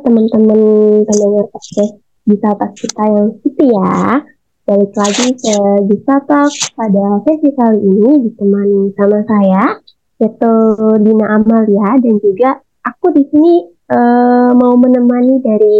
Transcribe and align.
teman-teman 0.00 0.60
pendengar 1.04 1.44
podcast 1.52 2.00
bisa 2.24 2.48
tak 2.56 2.72
kita 2.76 3.04
yang 3.08 3.28
setia. 3.40 3.92
Balik 4.68 4.92
lagi 4.94 5.28
ke 5.34 5.56
bisa 5.90 6.14
Talk 6.30 6.52
pada 6.78 7.04
sesi 7.26 7.50
kali 7.58 7.80
ini 7.82 8.10
ditemani 8.28 8.94
sama 8.94 9.18
saya, 9.26 9.64
yaitu 10.22 10.52
Dina 11.02 11.26
Amalia 11.34 11.98
dan 11.98 12.14
juga 12.22 12.60
aku 12.86 13.10
di 13.10 13.24
sini 13.34 13.54
uh, 13.90 14.54
mau 14.54 14.78
menemani 14.78 15.42
dari 15.42 15.76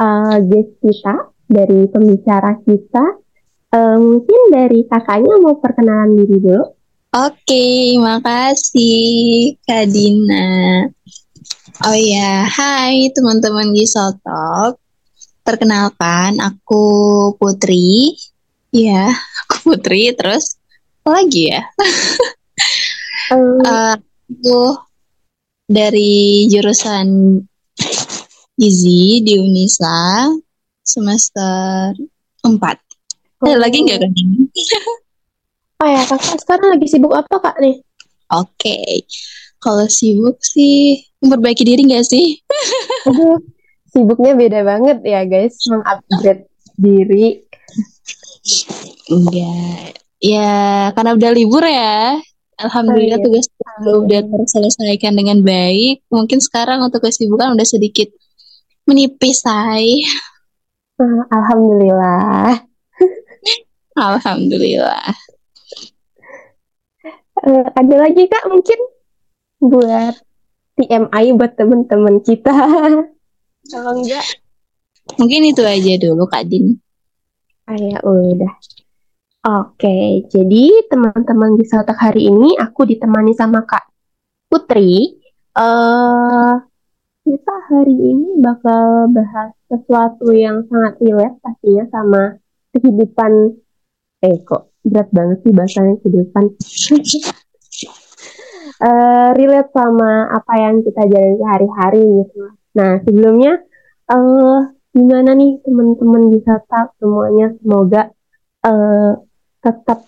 uh, 0.00 0.36
guest 0.40 0.72
kita, 0.80 1.34
dari 1.50 1.84
pembicara 1.90 2.56
kita. 2.64 3.04
Uh, 3.74 3.98
mungkin 3.98 4.40
dari 4.54 4.86
kakaknya 4.86 5.34
mau 5.42 5.58
perkenalan 5.58 6.14
diri 6.14 6.38
dulu. 6.38 6.64
Oke, 7.14 7.94
makasih 7.98 9.54
Kak 9.62 9.86
Dina. 9.86 10.82
Oh 11.82 11.98
ya, 11.98 12.46
hai 12.46 13.10
teman-teman 13.10 13.74
Gisotok. 13.74 14.78
Perkenalkan, 15.42 16.38
aku 16.38 16.86
Putri. 17.34 18.14
Ya, 18.70 19.10
aku 19.42 19.74
Putri. 19.74 20.14
Terus 20.14 20.54
apa 21.02 21.18
lagi 21.18 21.50
ya? 21.50 21.66
um. 23.34 23.58
uh, 23.66 23.98
aku 23.98 24.78
dari 25.66 26.46
jurusan 26.46 27.42
Gizi 28.54 29.26
di 29.26 29.34
Unisa 29.42 30.30
semester 30.78 31.90
4. 32.46 32.54
Oh. 32.54 33.50
Ada 33.50 33.58
lagi 33.58 33.82
nggak 33.82 33.98
kan? 33.98 34.12
oh 35.82 35.88
ya, 35.90 36.02
kakak 36.06 36.38
sekarang 36.38 36.78
lagi 36.78 36.86
sibuk 36.86 37.18
apa 37.18 37.34
kak 37.42 37.58
nih? 37.58 37.82
Oke, 38.30 38.46
okay. 38.62 38.92
Kalau 39.64 39.88
sibuk 39.88 40.36
sih 40.44 41.00
memperbaiki 41.24 41.64
diri 41.64 41.88
gak 41.88 42.04
sih? 42.04 42.36
Sibuknya 43.94 44.36
beda 44.36 44.60
banget 44.66 45.00
ya 45.06 45.24
guys, 45.24 45.56
mengupgrade 45.70 46.44
diri. 46.76 47.40
Enggak, 49.08 50.04
ya 50.20 50.92
karena 50.92 51.16
udah 51.16 51.30
libur 51.32 51.64
ya. 51.64 52.20
Alhamdulillah 52.54 53.18
oh, 53.18 53.22
iya. 53.22 53.26
tugas 53.26 53.46
udah 53.82 54.20
terselesaikan 54.30 55.14
dengan 55.16 55.42
baik. 55.42 56.06
Mungkin 56.12 56.38
sekarang 56.38 56.84
untuk 56.84 57.02
kesibukan 57.02 57.56
udah 57.56 57.66
sedikit 57.66 58.12
menipis, 58.86 59.42
say. 59.42 60.04
Ah, 60.94 61.26
alhamdulillah. 61.34 62.62
Alhamdulillah. 63.98 65.10
Uh, 67.42 67.66
ada 67.74 67.94
lagi 67.98 68.30
kak 68.30 68.46
mungkin 68.46 68.78
buat 69.62 70.14
TMI 70.74 71.24
buat 71.38 71.52
teman-teman 71.54 72.18
kita. 72.22 72.54
Kalau 73.70 73.92
enggak, 73.96 74.26
mungkin 75.16 75.40
itu 75.46 75.62
aja 75.62 75.94
dulu 75.96 76.26
Kak 76.26 76.44
Din. 76.50 76.76
Ah 77.64 77.78
ya 77.78 77.96
udah. 78.04 78.54
Oke, 79.44 80.24
jadi 80.32 80.88
teman-teman 80.88 81.60
di 81.60 81.68
Saltak 81.68 82.00
hari 82.00 82.32
ini 82.32 82.56
aku 82.56 82.88
ditemani 82.88 83.36
sama 83.36 83.60
Kak 83.64 83.84
Putri. 84.48 85.20
Uh, 85.54 86.58
kita 87.24 87.54
hari 87.68 87.92
ini 87.92 88.40
bakal 88.40 89.08
bahas 89.12 89.52
sesuatu 89.68 90.32
yang 90.32 90.64
sangat 90.68 90.96
relate 91.00 91.36
pastinya 91.44 91.84
sama 91.92 92.22
kehidupan. 92.72 93.32
Eh 94.24 94.40
kok 94.44 94.72
berat 94.80 95.08
banget 95.12 95.38
sih 95.44 95.52
bahasanya 95.52 95.94
kehidupan. 96.00 96.44
Uh, 98.80 99.30
relate 99.36 99.70
sama 99.72 100.28
apa 100.32 100.52
yang 100.60 100.74
kita 100.84 101.02
jalani 101.08 101.36
sehari-hari 101.40 102.02
gitu. 102.22 102.42
Nah 102.76 102.90
sebelumnya 103.04 103.52
uh, 104.10 104.58
gimana 104.94 105.30
nih 105.34 105.58
teman-teman 105.66 106.22
bisa 106.30 106.62
tak 106.70 106.94
semuanya 107.02 107.50
semoga 107.58 108.02
uh, 108.62 109.12
tetap 109.60 110.06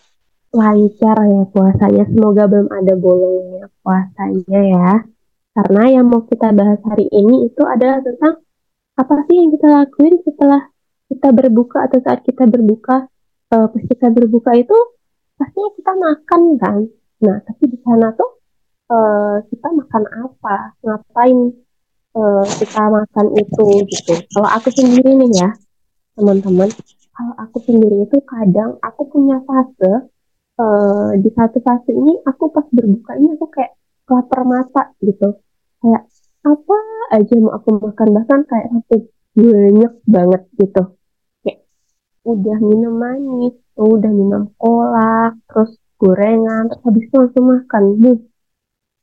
lancar 0.54 1.16
ya 1.26 1.42
puasanya. 1.52 2.04
Semoga 2.08 2.42
belum 2.48 2.68
ada 2.72 2.94
bolongnya 2.96 3.66
puasanya 3.84 4.60
ya. 4.62 4.90
Karena 5.56 5.82
yang 5.88 6.06
mau 6.12 6.24
kita 6.28 6.52
bahas 6.52 6.80
hari 6.84 7.08
ini 7.08 7.48
itu 7.48 7.62
adalah 7.64 8.04
tentang 8.04 8.44
apa 8.96 9.14
sih 9.28 9.36
yang 9.36 9.50
kita 9.52 9.68
lakuin 9.68 10.20
setelah 10.24 10.62
kita 11.08 11.28
berbuka 11.32 11.78
atau 11.88 11.98
saat 12.04 12.20
kita 12.24 12.44
berbuka. 12.48 13.08
Uh, 13.46 13.70
pas 13.70 13.78
kita 13.78 14.10
berbuka 14.10 14.58
itu 14.58 14.74
pastinya 15.38 15.70
kita 15.78 15.92
makan 15.94 16.42
kan. 16.58 16.76
Nah, 17.22 17.36
tapi 17.46 17.64
di 17.72 17.78
sana 17.80 18.12
tuh 18.12 18.35
uh, 18.90 19.42
kita 19.46 19.68
makan 19.72 20.04
apa, 20.26 20.56
ngapain 20.82 21.38
uh, 22.14 22.46
kita 22.58 22.82
makan 22.86 23.26
itu 23.36 23.66
gitu. 23.90 24.14
Kalau 24.32 24.48
aku 24.50 24.68
sendiri 24.72 25.10
nih 25.14 25.30
ya, 25.36 25.50
teman-teman, 26.16 26.70
kalau 27.16 27.34
aku 27.40 27.58
sendiri 27.64 28.04
itu 28.04 28.18
kadang 28.24 28.76
aku 28.84 29.08
punya 29.08 29.40
fase 29.44 30.10
uh, 30.60 31.10
di 31.16 31.30
satu 31.32 31.58
fase 31.64 31.90
ini 31.92 32.20
aku 32.28 32.52
pas 32.52 32.66
berbuka 32.68 33.16
ini 33.16 33.36
aku 33.36 33.46
kayak 33.52 33.72
lapar 34.06 34.42
mata 34.46 34.94
gitu, 35.02 35.40
kayak 35.82 36.06
apa 36.46 36.78
aja 37.10 37.34
mau 37.42 37.58
aku 37.58 37.74
makan 37.82 38.08
bahkan 38.14 38.40
kayak 38.46 38.70
sampai 38.70 38.98
banyak 39.34 39.92
banget 40.06 40.42
gitu. 40.56 40.82
Kayak 41.42 41.58
udah 42.22 42.58
minum 42.62 42.94
manis, 42.96 43.54
udah 43.74 44.12
minum 44.14 44.54
kolak, 44.56 45.34
terus 45.50 45.74
gorengan, 45.98 46.70
terus 46.70 46.82
habis 46.86 47.02
itu 47.02 47.14
langsung 47.18 47.44
makan. 47.50 47.82
Buh, 47.98 48.18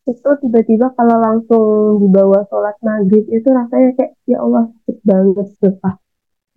itu 0.03 0.29
tiba-tiba 0.43 0.91
kalau 0.99 1.17
langsung 1.19 1.63
dibawa 2.03 2.43
sholat 2.51 2.75
maghrib 2.83 3.23
itu 3.31 3.47
rasanya 3.47 3.95
kayak 3.95 4.11
ya 4.27 4.43
Allah 4.43 4.67
sakit 4.67 4.97
banget 5.07 5.47
sumpah. 5.59 5.95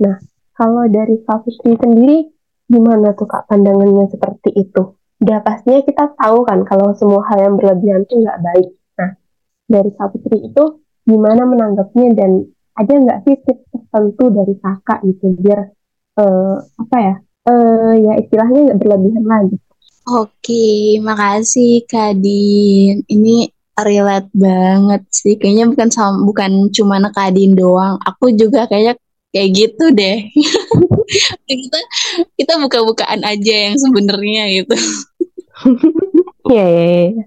Nah 0.02 0.16
kalau 0.56 0.84
dari 0.90 1.22
Kak 1.22 1.46
Fitri 1.46 1.78
sendiri 1.78 2.18
gimana 2.66 3.14
tuh 3.14 3.30
Kak 3.30 3.46
pandangannya 3.46 4.10
seperti 4.10 4.50
itu? 4.56 4.98
Udah 5.22 5.38
pastinya 5.46 5.80
kita 5.86 6.04
tahu 6.18 6.42
kan 6.42 6.66
kalau 6.66 6.90
semua 6.98 7.22
hal 7.30 7.38
yang 7.46 7.54
berlebihan 7.54 8.02
itu 8.02 8.18
nggak 8.18 8.40
baik. 8.42 8.68
Nah 8.98 9.10
dari 9.70 9.90
Kak 9.94 10.08
Fitri 10.10 10.38
itu 10.50 10.64
gimana 11.06 11.42
menanggapnya 11.46 12.18
dan 12.18 12.30
ada 12.76 12.92
nggak 12.92 13.18
sih 13.24 13.36
tips 13.46 13.64
tertentu 13.72 14.24
dari 14.28 14.54
kakak 14.60 15.00
gitu 15.06 15.32
biar 15.40 15.70
uh, 16.20 16.56
apa 16.60 16.96
ya 17.00 17.14
uh, 17.48 17.94
ya 17.94 18.12
istilahnya 18.20 18.58
nggak 18.68 18.78
berlebihan 18.82 19.24
lagi 19.24 19.56
Oke, 20.06 21.02
makasih 21.02 21.82
Kadin. 21.90 23.02
Ini 23.10 23.50
relate 23.74 24.30
banget 24.30 25.02
sih. 25.10 25.34
Kayaknya 25.34 25.66
bukan 25.74 25.88
sama, 25.90 26.16
bukan 26.22 26.70
cuma 26.70 27.02
Kadin 27.10 27.58
doang. 27.58 27.98
Aku 28.06 28.30
juga 28.30 28.70
kayaknya 28.70 28.94
kayak 29.34 29.50
gitu 29.52 29.84
deh. 29.90 30.30
kita 31.50 31.80
kita 32.38 32.52
buka-bukaan 32.62 33.26
aja 33.26 33.54
yang 33.70 33.76
sebenarnya 33.76 34.42
gitu. 34.62 34.76
Iya, 36.46 36.62
iya, 36.62 36.84
iya. 37.10 37.24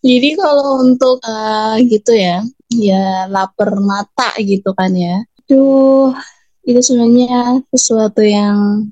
Jadi 0.00 0.28
kalau 0.40 0.80
untuk 0.80 1.20
uh, 1.20 1.76
gitu 1.84 2.16
ya, 2.16 2.40
ya 2.72 3.28
lapar 3.28 3.76
mata 3.76 4.32
gitu 4.40 4.72
kan 4.72 4.88
ya. 4.96 5.20
Duh, 5.44 6.16
itu 6.64 6.80
sebenarnya 6.80 7.60
sesuatu 7.68 8.24
yang 8.24 8.88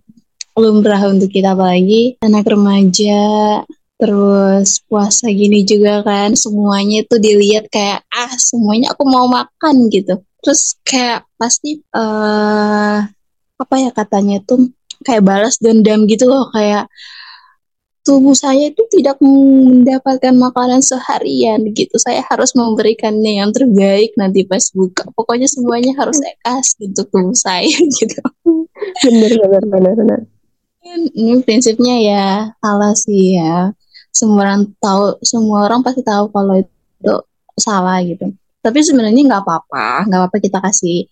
lumrah 0.56 1.12
untuk 1.12 1.28
kita 1.28 1.52
apalagi 1.52 2.16
anak 2.24 2.48
remaja 2.48 3.60
terus 3.96 4.84
puasa 4.88 5.28
gini 5.32 5.64
juga 5.64 6.04
kan 6.04 6.36
semuanya 6.36 7.04
itu 7.04 7.16
dilihat 7.16 7.68
kayak 7.72 8.04
ah 8.12 8.32
semuanya 8.36 8.92
aku 8.92 9.04
mau 9.08 9.28
makan 9.28 9.88
gitu. 9.92 10.20
Terus 10.40 10.76
kayak 10.84 11.24
pasti 11.40 11.80
uh, 11.96 13.04
apa 13.56 13.74
ya 13.80 13.90
katanya 13.92 14.40
tuh 14.44 14.68
kayak 15.00 15.24
balas 15.24 15.56
dendam 15.60 16.04
gitu 16.04 16.28
loh 16.28 16.52
kayak 16.52 16.92
tubuh 18.04 18.36
saya 18.36 18.70
itu 18.70 18.84
tidak 18.92 19.18
mendapatkan 19.18 20.36
makanan 20.36 20.84
seharian 20.84 21.64
gitu. 21.72 21.96
Saya 21.96 22.20
harus 22.28 22.52
memberikannya 22.52 23.42
yang 23.42 23.50
terbaik 23.50 24.12
nanti 24.20 24.44
pas 24.44 24.62
buka. 24.76 25.08
Pokoknya 25.16 25.48
semuanya 25.48 25.96
harus 25.96 26.20
saya 26.22 26.36
kasih 26.44 26.92
untuk 26.92 27.08
tubuh 27.08 27.36
saya 27.36 27.76
gitu. 28.00 28.20
Benar 29.08 29.32
benar 29.40 29.64
benar 29.72 29.94
benar 29.96 30.35
ini 31.14 31.42
prinsipnya 31.42 31.94
ya 32.00 32.26
salah 32.62 32.92
sih 32.94 33.38
ya. 33.38 33.72
Semua 34.14 34.48
orang 34.48 34.62
tahu 34.80 35.20
semua 35.20 35.68
orang 35.68 35.80
pasti 35.84 36.00
tahu 36.00 36.32
kalau 36.32 36.56
itu 36.56 37.14
salah 37.58 38.00
gitu. 38.04 38.32
Tapi 38.62 38.78
sebenarnya 38.82 39.22
nggak 39.26 39.42
apa-apa 39.42 40.08
nggak 40.08 40.20
apa-apa 40.20 40.38
kita 40.42 40.58
kasih 40.62 41.06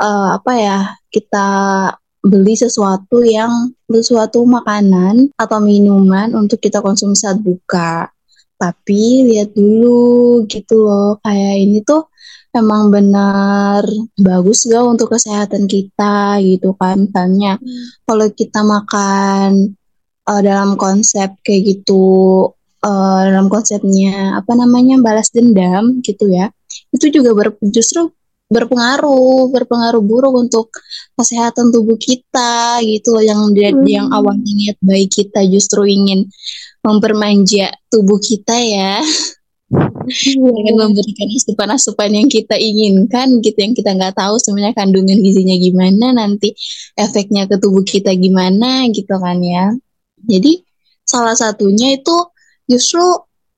uh, 0.00 0.38
apa 0.38 0.52
ya 0.56 0.78
kita 1.12 1.48
beli 2.24 2.56
sesuatu 2.56 3.20
yang 3.20 3.52
sesuatu 3.84 4.40
makanan 4.48 5.28
atau 5.36 5.60
minuman 5.60 6.32
untuk 6.32 6.56
kita 6.60 6.80
konsumsi 6.80 7.28
saat 7.28 7.38
buka. 7.40 8.08
Tapi 8.56 9.28
lihat 9.28 9.52
dulu 9.52 10.46
gitu 10.48 10.88
loh 10.88 11.20
kayak 11.20 11.54
ini 11.60 11.84
tuh 11.84 12.08
emang 12.54 12.88
benar 12.94 13.82
bagus 14.14 14.64
gak 14.70 14.86
untuk 14.86 15.10
kesehatan 15.12 15.66
kita 15.66 16.38
gitu 16.40 16.72
kan 16.78 17.10
misalnya 17.10 17.58
hmm. 17.58 18.06
kalau 18.06 18.26
kita 18.30 18.60
makan 18.62 19.74
uh, 20.30 20.40
dalam 20.40 20.78
konsep 20.78 21.34
kayak 21.42 21.62
gitu 21.66 22.48
uh, 22.84 23.20
dalam 23.26 23.50
konsepnya 23.50 24.38
apa 24.38 24.52
namanya 24.54 25.02
balas 25.02 25.34
dendam 25.34 25.98
gitu 26.00 26.30
ya 26.30 26.48
itu 26.94 27.10
juga 27.10 27.34
ber 27.34 27.48
justru 27.68 28.10
berpengaruh 28.44 29.50
berpengaruh 29.50 30.04
buruk 30.04 30.34
untuk 30.36 30.68
kesehatan 31.16 31.72
tubuh 31.72 31.96
kita 31.96 32.78
gitu 32.84 33.18
yang 33.24 33.50
hmm. 33.50 33.82
yang 33.88 34.08
awalnya 34.12 34.52
niat 34.52 34.78
baik 34.84 35.10
kita 35.10 35.42
justru 35.48 35.88
ingin 35.88 36.28
mempermanja 36.84 37.72
tubuh 37.88 38.20
kita 38.20 38.54
ya 38.54 39.00
dengan 40.34 40.74
memberikan 40.86 41.28
asupan-asupan 41.32 42.10
yang 42.12 42.28
kita 42.28 42.54
inginkan 42.54 43.40
gitu 43.40 43.58
yang 43.58 43.74
kita 43.74 43.90
nggak 43.96 44.14
tahu 44.14 44.38
sebenarnya 44.38 44.76
kandungan 44.76 45.18
gizinya 45.20 45.56
gimana 45.56 46.06
nanti 46.14 46.54
efeknya 46.94 47.48
ke 47.50 47.56
tubuh 47.58 47.82
kita 47.82 48.14
gimana 48.14 48.86
gitu 48.92 49.14
kan 49.16 49.40
ya 49.40 49.74
jadi 50.24 50.60
salah 51.04 51.36
satunya 51.36 51.96
itu 51.96 52.16
justru 52.68 53.04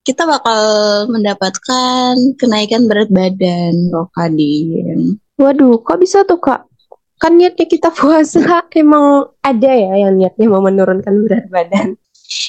kita 0.07 0.23
bakal 0.23 0.63
mendapatkan 1.11 2.15
kenaikan 2.39 2.87
berat 2.87 3.11
badan 3.11 3.91
loh 3.91 4.07
Kadin. 4.15 5.19
Waduh, 5.35 5.83
kok 5.83 5.99
bisa 5.99 6.23
tuh 6.23 6.39
kak? 6.39 6.62
Kan 7.19 7.43
niatnya 7.43 7.67
kita 7.67 7.91
puasa 7.99 8.62
emang 8.71 9.35
ada 9.43 9.71
ya 9.75 10.07
yang 10.07 10.15
niatnya 10.15 10.47
mau 10.47 10.62
menurunkan 10.62 11.15
berat 11.27 11.47
badan. 11.51 11.99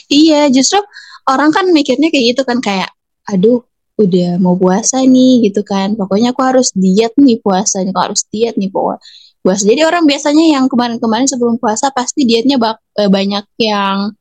Iya, 0.06 0.54
justru 0.54 0.81
orang 1.25 1.50
kan 1.50 1.66
mikirnya 1.74 2.13
kayak 2.13 2.38
gitu 2.38 2.42
kan 2.46 2.62
kayak, 2.62 2.94
aduh, 3.27 3.62
udah 4.00 4.39
mau 4.39 4.56
puasa 4.56 5.03
nih 5.03 5.51
gitu 5.51 5.62
kan. 5.68 5.94
Pokoknya 6.00 6.31
aku 6.31 6.41
harus 6.45 6.71
diet 6.74 7.13
nih 7.19 7.38
puasa, 7.44 7.83
aku 7.83 8.00
harus 8.00 8.24
diet 8.31 8.56
nih 8.56 8.71
puasa. 8.71 9.63
Jadi 9.63 9.81
orang 9.83 10.03
biasanya 10.07 10.59
yang 10.59 10.65
kemarin-kemarin 10.71 11.27
sebelum 11.27 11.56
puasa 11.59 11.91
pasti 11.91 12.24
dietnya 12.27 12.57
eh, 13.00 13.09
banyak 13.12 13.45
yang 13.59 14.12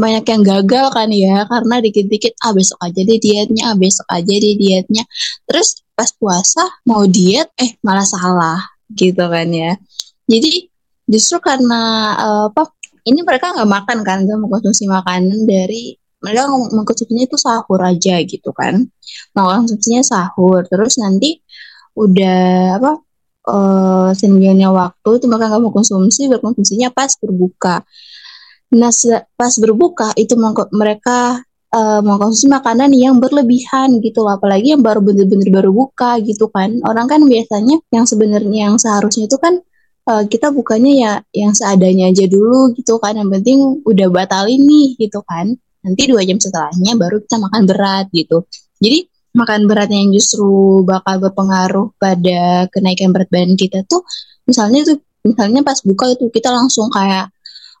banyak 0.00 0.24
yang 0.24 0.42
gagal 0.42 0.86
kan 0.96 1.08
ya 1.12 1.44
karena 1.44 1.76
dikit-dikit 1.84 2.32
ah 2.40 2.56
besok 2.56 2.80
aja 2.80 3.00
deh 3.04 3.20
dietnya 3.20 3.62
ah 3.68 3.76
besok 3.76 4.08
aja 4.08 4.32
deh 4.32 4.54
dietnya 4.56 5.04
terus 5.44 5.84
pas 5.92 6.08
puasa 6.16 6.64
mau 6.88 7.04
diet 7.04 7.52
eh 7.60 7.76
malah 7.84 8.08
salah 8.08 8.64
gitu 8.96 9.20
kan 9.28 9.52
ya 9.52 9.76
jadi 10.24 10.72
justru 11.04 11.36
karena 11.44 12.16
uh, 12.16 12.44
apa 12.48 12.72
ini 13.04 13.20
mereka 13.20 13.52
nggak 13.52 13.68
makan 13.68 13.98
kan 14.00 14.24
nggak 14.24 14.38
mengkonsumsi 14.40 14.88
makanan 14.88 15.44
dari 15.44 15.99
mereka 16.20 16.48
mengkonsumsinya 16.48 17.24
itu 17.26 17.36
sahur 17.40 17.80
aja 17.80 18.20
gitu 18.24 18.50
kan 18.52 18.86
mau 19.32 19.48
konsumsinya 19.50 20.04
sahur 20.04 20.64
terus 20.68 21.00
nanti 21.00 21.40
udah 21.96 22.76
apa 22.78 22.92
uh, 23.50 24.12
waktu 24.72 25.10
itu 25.16 25.26
mereka 25.26 25.44
nggak 25.50 25.62
mau 25.64 25.72
konsumsi 25.72 26.28
berkonsumsinya 26.30 26.92
pas 26.92 27.12
berbuka 27.18 27.82
Nah, 28.70 28.94
pas 29.34 29.54
berbuka 29.58 30.14
itu 30.14 30.38
mereka 30.70 31.42
uh, 31.74 32.00
mengkonsumsi 32.06 32.46
makanan 32.46 32.94
yang 32.94 33.18
berlebihan 33.18 33.98
gitu 33.98 34.22
loh, 34.22 34.38
apalagi 34.38 34.78
yang 34.78 34.82
baru 34.82 35.02
bener-bener 35.02 35.50
baru 35.50 35.74
buka 35.74 36.22
gitu 36.22 36.46
kan. 36.54 36.78
Orang 36.86 37.10
kan 37.10 37.26
biasanya 37.26 37.82
yang 37.90 38.06
sebenarnya 38.06 38.70
yang 38.70 38.76
seharusnya 38.78 39.26
itu 39.26 39.38
kan 39.42 39.58
uh, 40.06 40.22
kita 40.22 40.54
bukannya 40.54 41.02
ya 41.02 41.12
yang 41.34 41.50
seadanya 41.50 42.14
aja 42.14 42.30
dulu 42.30 42.70
gitu 42.78 43.02
kan. 43.02 43.18
Yang 43.18 43.42
penting 43.42 43.58
udah 43.82 44.06
batalin 44.06 44.62
nih 44.62 44.88
gitu 45.02 45.18
kan. 45.26 45.58
Nanti 45.80 46.02
dua 46.08 46.22
jam 46.26 46.36
setelahnya 46.36 46.92
baru 46.96 47.24
kita 47.24 47.36
makan 47.40 47.62
berat 47.64 48.06
gitu. 48.12 48.44
Jadi 48.80 49.08
makan 49.36 49.70
beratnya 49.70 49.98
yang 50.02 50.10
justru 50.10 50.82
bakal 50.82 51.22
berpengaruh 51.22 51.94
pada 51.96 52.66
kenaikan 52.72 53.14
berat 53.14 53.30
badan 53.30 53.54
kita 53.54 53.86
tuh 53.86 54.02
misalnya 54.42 54.82
tuh 54.82 54.98
misalnya 55.22 55.62
pas 55.62 55.78
buka 55.86 56.10
itu 56.10 56.26
kita 56.34 56.50
langsung 56.50 56.90
kayak 56.90 57.30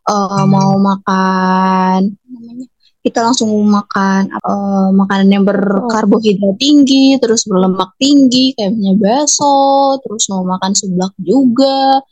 uh, 0.06 0.46
mau 0.46 0.78
makan 0.78 2.14
namanya 2.30 2.66
kita 3.00 3.24
langsung 3.24 3.48
makan 3.64 4.28
uh, 4.44 4.92
makanan 4.92 5.28
yang 5.32 5.44
berkarbohidrat 5.48 6.60
tinggi, 6.60 7.16
terus 7.16 7.48
berlemak 7.48 7.96
tinggi, 7.96 8.52
kayak 8.52 8.76
misalnya 8.76 9.24
bakso, 9.24 9.96
terus 10.04 10.28
mau 10.28 10.44
makan 10.44 10.76
seblak 10.76 11.16
juga, 11.16 12.04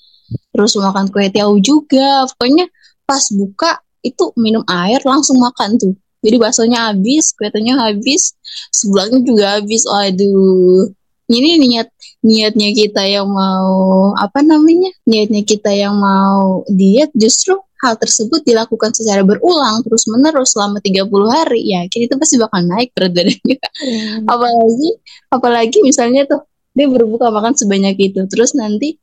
terus 0.48 0.72
mau 0.80 0.88
makan 0.88 1.12
kue 1.12 1.28
tiaw 1.28 1.52
juga. 1.60 2.24
Pokoknya 2.32 2.72
pas 3.04 3.20
buka 3.36 3.84
itu 4.02 4.24
minum 4.38 4.62
air 4.68 5.00
langsung 5.04 5.38
makan 5.40 5.78
tuh. 5.78 5.94
Jadi 6.18 6.36
baksonya 6.36 6.90
habis, 6.90 7.30
kue 7.38 7.46
habis, 7.52 8.34
seblaknya 8.74 9.20
juga 9.22 9.44
habis. 9.58 9.86
Waduh, 9.86 10.90
ini 11.30 11.50
niat 11.62 11.88
niatnya 12.24 12.74
kita 12.74 13.02
yang 13.06 13.30
mau 13.30 14.10
apa 14.18 14.42
namanya 14.42 14.90
niatnya 15.06 15.46
kita 15.46 15.70
yang 15.70 15.94
mau 15.94 16.66
diet 16.66 17.14
justru 17.14 17.54
hal 17.78 17.94
tersebut 17.94 18.42
dilakukan 18.42 18.90
secara 18.90 19.22
berulang 19.22 19.86
terus 19.86 20.10
menerus 20.10 20.58
selama 20.58 20.82
30 20.82 21.06
hari 21.30 21.62
ya 21.62 21.86
itu 21.86 22.10
pasti 22.18 22.34
bakal 22.42 22.66
naik 22.66 22.90
berat 22.90 23.14
badannya 23.14 23.54
hmm. 23.54 24.26
apalagi 24.26 24.90
apalagi 25.30 25.78
misalnya 25.86 26.26
tuh 26.26 26.42
dia 26.74 26.90
berbuka 26.90 27.30
makan 27.30 27.54
sebanyak 27.54 27.94
itu 28.02 28.26
terus 28.26 28.58
nanti 28.58 28.98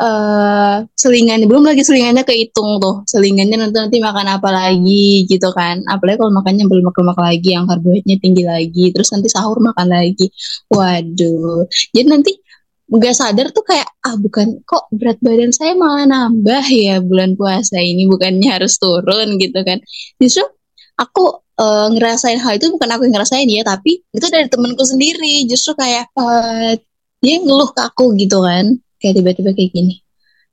uh, 0.00 0.76
selingannya 0.96 1.44
belum 1.44 1.64
lagi 1.66 1.82
selingannya 1.84 2.24
kehitung 2.24 2.80
tuh. 2.80 3.04
Selingannya 3.04 3.56
nanti 3.68 3.76
nanti 3.76 3.98
makan 4.00 4.26
apa 4.30 4.48
lagi 4.48 5.28
gitu 5.28 5.50
kan. 5.52 5.84
Apalagi 5.84 6.16
kalau 6.22 6.32
makannya 6.32 6.64
belum 6.68 6.88
lemak 6.88 7.18
lagi 7.18 7.48
yang 7.52 7.64
karbohidratnya 7.68 8.16
tinggi 8.22 8.44
lagi 8.46 8.84
terus 8.94 9.08
nanti 9.12 9.28
sahur 9.28 9.58
makan 9.60 9.86
lagi. 9.90 10.32
Waduh. 10.72 11.68
Jadi 11.92 12.08
nanti 12.08 12.32
nggak 12.92 13.14
sadar 13.16 13.48
tuh 13.56 13.64
kayak 13.64 13.88
ah 14.04 14.20
bukan 14.20 14.60
kok 14.68 14.84
berat 14.92 15.16
badan 15.24 15.48
saya 15.48 15.72
malah 15.72 16.04
nambah 16.04 16.64
ya 16.68 17.00
bulan 17.00 17.40
puasa 17.40 17.80
ini 17.80 18.04
bukannya 18.08 18.48
harus 18.48 18.76
turun 18.80 19.36
gitu 19.40 19.60
kan. 19.64 19.80
Justru 20.20 20.44
aku 21.00 21.40
uh, 21.56 21.88
ngerasain 21.92 22.38
hal 22.40 22.60
itu 22.60 22.68
bukan 22.68 22.88
aku 22.92 23.08
yang 23.08 23.14
ngerasain 23.16 23.48
ya 23.48 23.62
tapi 23.64 24.04
itu 24.12 24.26
dari 24.28 24.48
temenku 24.48 24.84
sendiri. 24.84 25.48
Justru 25.48 25.72
kayak 25.76 26.12
uh, 26.16 26.76
dia 27.22 27.36
ngeluh 27.38 27.70
ke 27.70 27.80
aku 27.86 28.12
gitu 28.18 28.42
kan 28.42 28.82
kayak 29.02 29.18
tiba-tiba 29.18 29.50
kayak 29.50 29.70
gini. 29.74 29.94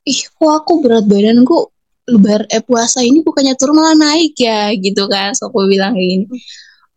Ih 0.02 0.20
kok 0.26 0.50
aku 0.50 0.82
berat 0.82 1.06
badanku 1.06 1.70
lebar 2.10 2.42
eh 2.50 2.58
puasa 2.64 3.06
ini 3.06 3.22
bukannya 3.22 3.54
turun 3.54 3.78
malah 3.78 3.94
naik 3.94 4.34
ya 4.34 4.74
gitu 4.74 5.06
kan. 5.06 5.30
So 5.38 5.48
aku 5.48 5.70
bilang 5.70 5.94
kayak 5.94 6.08
gini. 6.10 6.26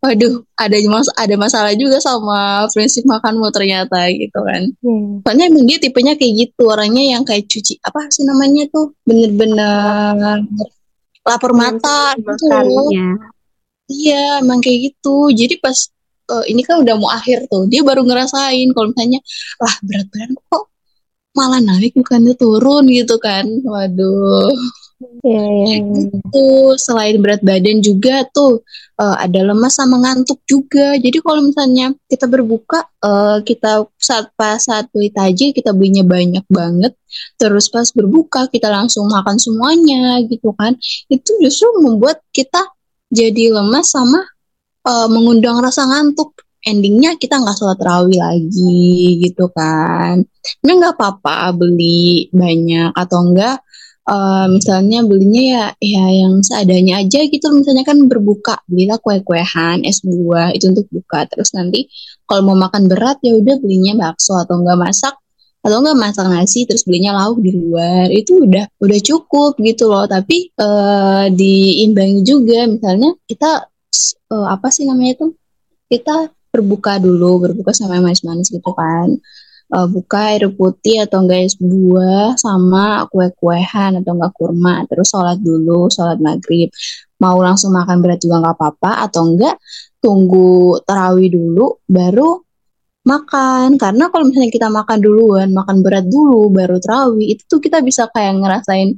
Waduh 0.04 0.44
ada 0.60 0.76
mas 0.92 1.08
ada 1.16 1.36
masalah 1.40 1.72
juga 1.80 1.96
sama 2.04 2.68
prinsip 2.76 3.08
makanmu 3.08 3.48
ternyata 3.56 4.12
gitu 4.12 4.36
kan. 4.44 4.68
Hmm. 4.84 5.24
soalnya 5.24 5.48
emang 5.48 5.64
dia 5.64 5.80
tipenya 5.80 6.20
kayak 6.20 6.34
gitu 6.44 6.68
orangnya 6.68 7.16
yang 7.16 7.24
kayak 7.24 7.48
cuci 7.48 7.80
apa 7.80 8.12
sih 8.12 8.28
namanya 8.28 8.68
tuh 8.68 8.92
bener-bener 9.08 10.44
lapor 11.24 11.56
mata 11.56 12.20
gitu. 12.20 12.52
iya 13.88 14.44
emang 14.44 14.60
kayak 14.60 14.92
gitu. 14.92 15.32
Jadi 15.32 15.56
pas 15.64 15.88
uh, 16.32 16.44
ini 16.52 16.62
kan 16.68 16.84
udah 16.84 16.96
mau 17.00 17.08
akhir 17.12 17.48
tuh 17.48 17.68
dia 17.72 17.80
baru 17.80 18.04
ngerasain 18.04 18.68
kalau 18.76 18.92
misalnya 18.92 19.20
lah 19.60 19.76
berat 19.88 20.08
badan 20.12 20.32
kok 20.52 20.64
malah 21.34 21.62
naik 21.62 21.98
bukannya 21.98 22.34
turun 22.38 22.86
gitu 22.90 23.18
kan 23.18 23.46
waduh 23.66 24.54
Iya, 25.24 25.44
iya, 25.44 25.66
iya. 25.84 26.04
Itu 26.12 26.46
selain 26.80 27.20
berat 27.20 27.42
badan 27.44 27.80
juga 27.84 28.24
tuh 28.32 28.64
uh, 29.00 29.16
ada 29.20 29.40
lemas 29.44 29.76
sama 29.76 30.00
ngantuk 30.00 30.40
juga. 30.48 30.96
Jadi 31.00 31.18
kalau 31.24 31.42
misalnya 31.44 31.96
kita 32.08 32.26
berbuka, 32.28 32.88
uh, 33.04 33.40
kita 33.44 33.88
saat 34.00 34.32
pas 34.36 34.60
saat 34.60 34.88
beli 34.92 35.12
tajil 35.12 35.52
kita 35.56 35.72
belinya 35.76 36.04
banyak 36.04 36.46
banget. 36.48 36.94
Terus 37.40 37.68
pas 37.72 37.88
berbuka 37.92 38.48
kita 38.52 38.68
langsung 38.72 39.08
makan 39.12 39.38
semuanya 39.40 40.20
gitu 40.28 40.52
kan. 40.56 40.76
Itu 41.08 41.36
justru 41.40 41.72
membuat 41.84 42.24
kita 42.32 42.64
jadi 43.12 43.54
lemas 43.54 43.94
sama 43.94 44.24
uh, 44.88 45.08
mengundang 45.12 45.60
rasa 45.60 45.88
ngantuk. 45.88 46.36
Endingnya 46.64 47.20
kita 47.20 47.44
nggak 47.44 47.60
sholat 47.60 47.76
terawih 47.76 48.20
lagi 48.24 49.20
gitu 49.20 49.52
kan. 49.52 50.24
Ini 50.44 50.72
nggak 50.76 50.94
apa-apa 51.00 51.56
beli 51.56 52.28
banyak 52.36 52.92
atau 52.92 53.20
enggak 53.24 53.64
uh, 54.08 54.46
misalnya 54.52 55.04
belinya 55.04 55.42
ya 55.44 55.66
ya 55.80 56.06
yang 56.12 56.44
seadanya 56.44 57.04
aja 57.04 57.20
gitu. 57.28 57.48
Misalnya 57.52 57.84
kan 57.88 57.98
berbuka 58.08 58.60
belilah 58.68 59.00
kue-kuehan 59.00 59.88
es 59.88 60.04
buah 60.04 60.52
itu 60.56 60.72
untuk 60.72 60.88
buka. 60.92 61.28
Terus 61.32 61.56
nanti 61.56 61.88
kalau 62.28 62.54
mau 62.54 62.58
makan 62.60 62.92
berat 62.92 63.20
ya 63.24 63.36
udah 63.40 63.56
belinya 63.60 63.94
bakso 64.10 64.36
atau 64.36 64.60
enggak 64.60 64.80
masak 64.80 65.16
atau 65.64 65.80
enggak 65.80 65.96
masak 65.96 66.28
nasi 66.28 66.68
terus 66.68 66.84
belinya 66.84 67.16
lauk 67.16 67.40
di 67.40 67.52
luar. 67.56 68.12
Itu 68.12 68.44
udah 68.44 68.66
udah 68.84 69.00
cukup 69.00 69.60
gitu 69.64 69.88
loh. 69.88 70.06
Tapi 70.08 70.52
uh, 70.60 71.32
diimbangi 71.32 72.22
juga 72.28 72.68
misalnya 72.68 73.16
kita 73.28 73.72
uh, 74.32 74.48
apa 74.52 74.68
sih 74.74 74.84
namanya 74.84 75.24
itu? 75.24 75.28
Kita 75.88 76.28
berbuka 76.54 77.02
dulu 77.02 77.50
berbuka 77.50 77.74
sama 77.74 77.98
manis-manis 77.98 78.54
gitu 78.54 78.72
kan 78.78 79.10
uh, 79.74 79.88
buka 79.90 80.38
air 80.38 80.46
putih 80.54 81.04
atau 81.04 81.26
enggak 81.26 81.50
es 81.50 81.56
buah 81.58 82.38
sama 82.38 83.10
kue-kuehan 83.10 84.00
atau 84.00 84.14
enggak 84.14 84.34
kurma. 84.38 84.86
Terus 84.86 85.10
sholat 85.10 85.42
dulu 85.42 85.90
sholat 85.90 86.22
maghrib. 86.22 86.70
Mau 87.18 87.40
langsung 87.42 87.74
makan 87.74 87.98
berat 88.06 88.22
juga 88.22 88.46
nggak 88.46 88.56
apa-apa. 88.56 88.92
Atau 89.10 89.34
enggak 89.34 89.58
tunggu 89.98 90.78
terawih 90.86 91.30
dulu 91.34 91.82
baru 91.90 92.40
makan. 93.04 93.76
Karena 93.82 94.08
kalau 94.14 94.30
misalnya 94.30 94.52
kita 94.54 94.68
makan 94.70 94.98
duluan 95.02 95.50
makan 95.52 95.82
berat 95.82 96.06
dulu 96.08 96.54
baru 96.54 96.78
terawih 96.78 97.34
itu 97.34 97.44
tuh 97.50 97.60
kita 97.60 97.82
bisa 97.82 98.08
kayak 98.14 98.38
ngerasain 98.40 98.96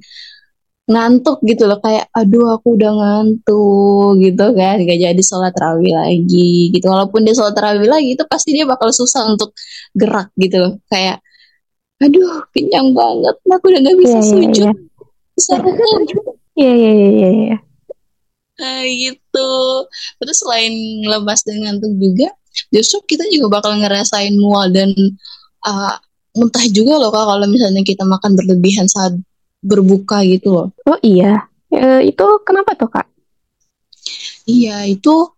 ngantuk 0.85 1.41
gitu 1.41 1.65
loh 1.65 1.81
kayak 1.81 2.05
aduh 2.13 2.57
aku 2.57 2.77
udah 2.77 2.91
ngantuk 2.93 4.21
gitu 4.21 4.45
kan. 4.53 4.75
Gak 4.81 4.99
jadi 5.01 5.21
sholat 5.25 5.53
terawih 5.57 5.93
lagi 5.93 6.69
gitu. 6.73 6.85
Walaupun 6.89 7.25
dia 7.25 7.33
sholat 7.33 7.53
terawih 7.57 7.89
lagi 7.89 8.13
itu 8.13 8.23
pasti 8.29 8.53
dia 8.53 8.65
bakal 8.69 8.93
susah 8.93 9.25
untuk 9.33 9.53
gerak 9.97 10.29
gitu 10.37 10.61
loh. 10.61 10.73
Kayak 10.89 11.21
aduh 11.95 12.43
kenyang 12.51 12.91
banget 12.91 13.35
nah, 13.47 13.55
aku 13.55 13.71
udah 13.71 13.79
nggak 13.79 13.97
bisa 14.03 14.19
yeah, 14.19 14.27
sujud. 14.27 14.67
yeah, 14.67 14.75
iya 16.59 16.73
iya 16.75 16.91
iya 16.91 17.09
iya 17.09 17.29
iya. 17.31 17.57
Nah, 18.55 18.83
gitu. 18.87 19.51
Terus 20.19 20.37
selain 20.43 20.75
lemas 21.07 21.43
dan 21.43 21.63
ngantuk 21.63 21.91
juga 21.99 22.31
justru 22.71 23.03
kita 23.03 23.25
juga 23.31 23.59
bakal 23.59 23.75
ngerasain 23.79 24.35
mual 24.39 24.71
dan 24.71 24.91
uh, 25.67 25.95
muntah 26.35 26.65
juga 26.71 26.99
loh 26.99 27.11
kak 27.11 27.25
kalau 27.25 27.47
misalnya 27.47 27.83
kita 27.83 28.03
makan 28.03 28.35
berlebihan 28.35 28.87
saat 28.87 29.15
berbuka 29.65 30.21
gitu 30.21 30.53
loh. 30.53 30.67
Oh 30.85 30.99
iya. 31.01 31.49
E, 31.73 32.13
itu 32.13 32.25
kenapa 32.45 32.77
tuh 32.77 32.89
kak? 32.93 33.09
Iya 34.45 34.85
itu 34.85 35.33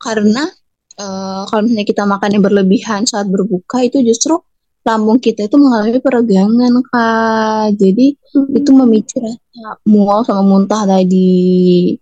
karena 0.00 0.48
uh, 0.96 1.44
kalau 1.46 1.68
misalnya 1.68 1.86
kita 1.86 2.02
makan 2.08 2.30
yang 2.32 2.44
berlebihan 2.44 3.00
saat 3.04 3.28
berbuka 3.28 3.84
itu 3.84 4.00
justru 4.00 4.40
lambung 4.82 5.22
kita 5.22 5.46
itu 5.46 5.56
mengalami 5.60 6.00
peregangan 6.00 6.72
kak. 6.88 7.76
Jadi 7.76 8.06
hmm. 8.16 8.58
itu 8.58 8.70
memicu 8.72 9.16
rasa 9.20 9.78
mual 9.86 10.24
sama 10.24 10.42
muntah 10.42 10.82
tadi. 10.88 11.94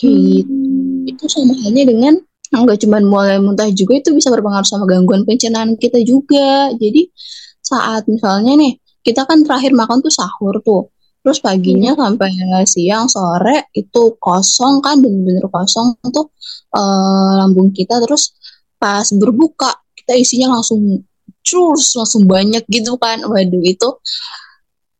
Kayak 0.00 0.48
hmm. 0.48 1.10
itu 1.12 1.24
sama 1.28 1.52
halnya 1.62 1.84
dengan 1.84 2.14
nggak 2.48 2.80
cuma 2.80 2.96
mual 3.04 3.28
dan 3.28 3.44
muntah 3.44 3.68
juga 3.70 4.00
itu 4.00 4.16
bisa 4.16 4.32
berpengaruh 4.32 4.64
sama 4.64 4.88
gangguan 4.88 5.22
pencernaan 5.28 5.76
kita 5.76 6.00
juga. 6.02 6.72
Jadi 6.74 7.12
saat 7.60 8.08
misalnya 8.08 8.56
nih 8.56 8.72
kita 9.02 9.24
kan 9.24 9.42
terakhir 9.42 9.72
makan 9.74 10.02
tuh 10.04 10.12
sahur 10.12 10.58
tuh. 10.62 10.90
Terus 11.22 11.38
paginya 11.42 11.92
hmm. 11.92 12.00
sampai 12.00 12.30
siang 12.64 13.06
sore 13.10 13.68
itu 13.74 14.16
kosong 14.22 14.80
kan 14.80 15.02
bener-bener 15.02 15.44
kosong 15.50 15.98
tuh 16.08 16.30
uh, 16.72 17.32
lambung 17.42 17.74
kita. 17.74 17.98
Terus 18.04 18.34
pas 18.78 19.04
berbuka 19.10 19.74
kita 19.98 20.14
isinya 20.14 20.56
langsung 20.56 21.02
terus 21.42 21.92
langsung 21.98 22.24
banyak 22.24 22.64
gitu 22.70 22.96
kan. 22.96 23.20
Waduh 23.26 23.64
itu 23.66 23.88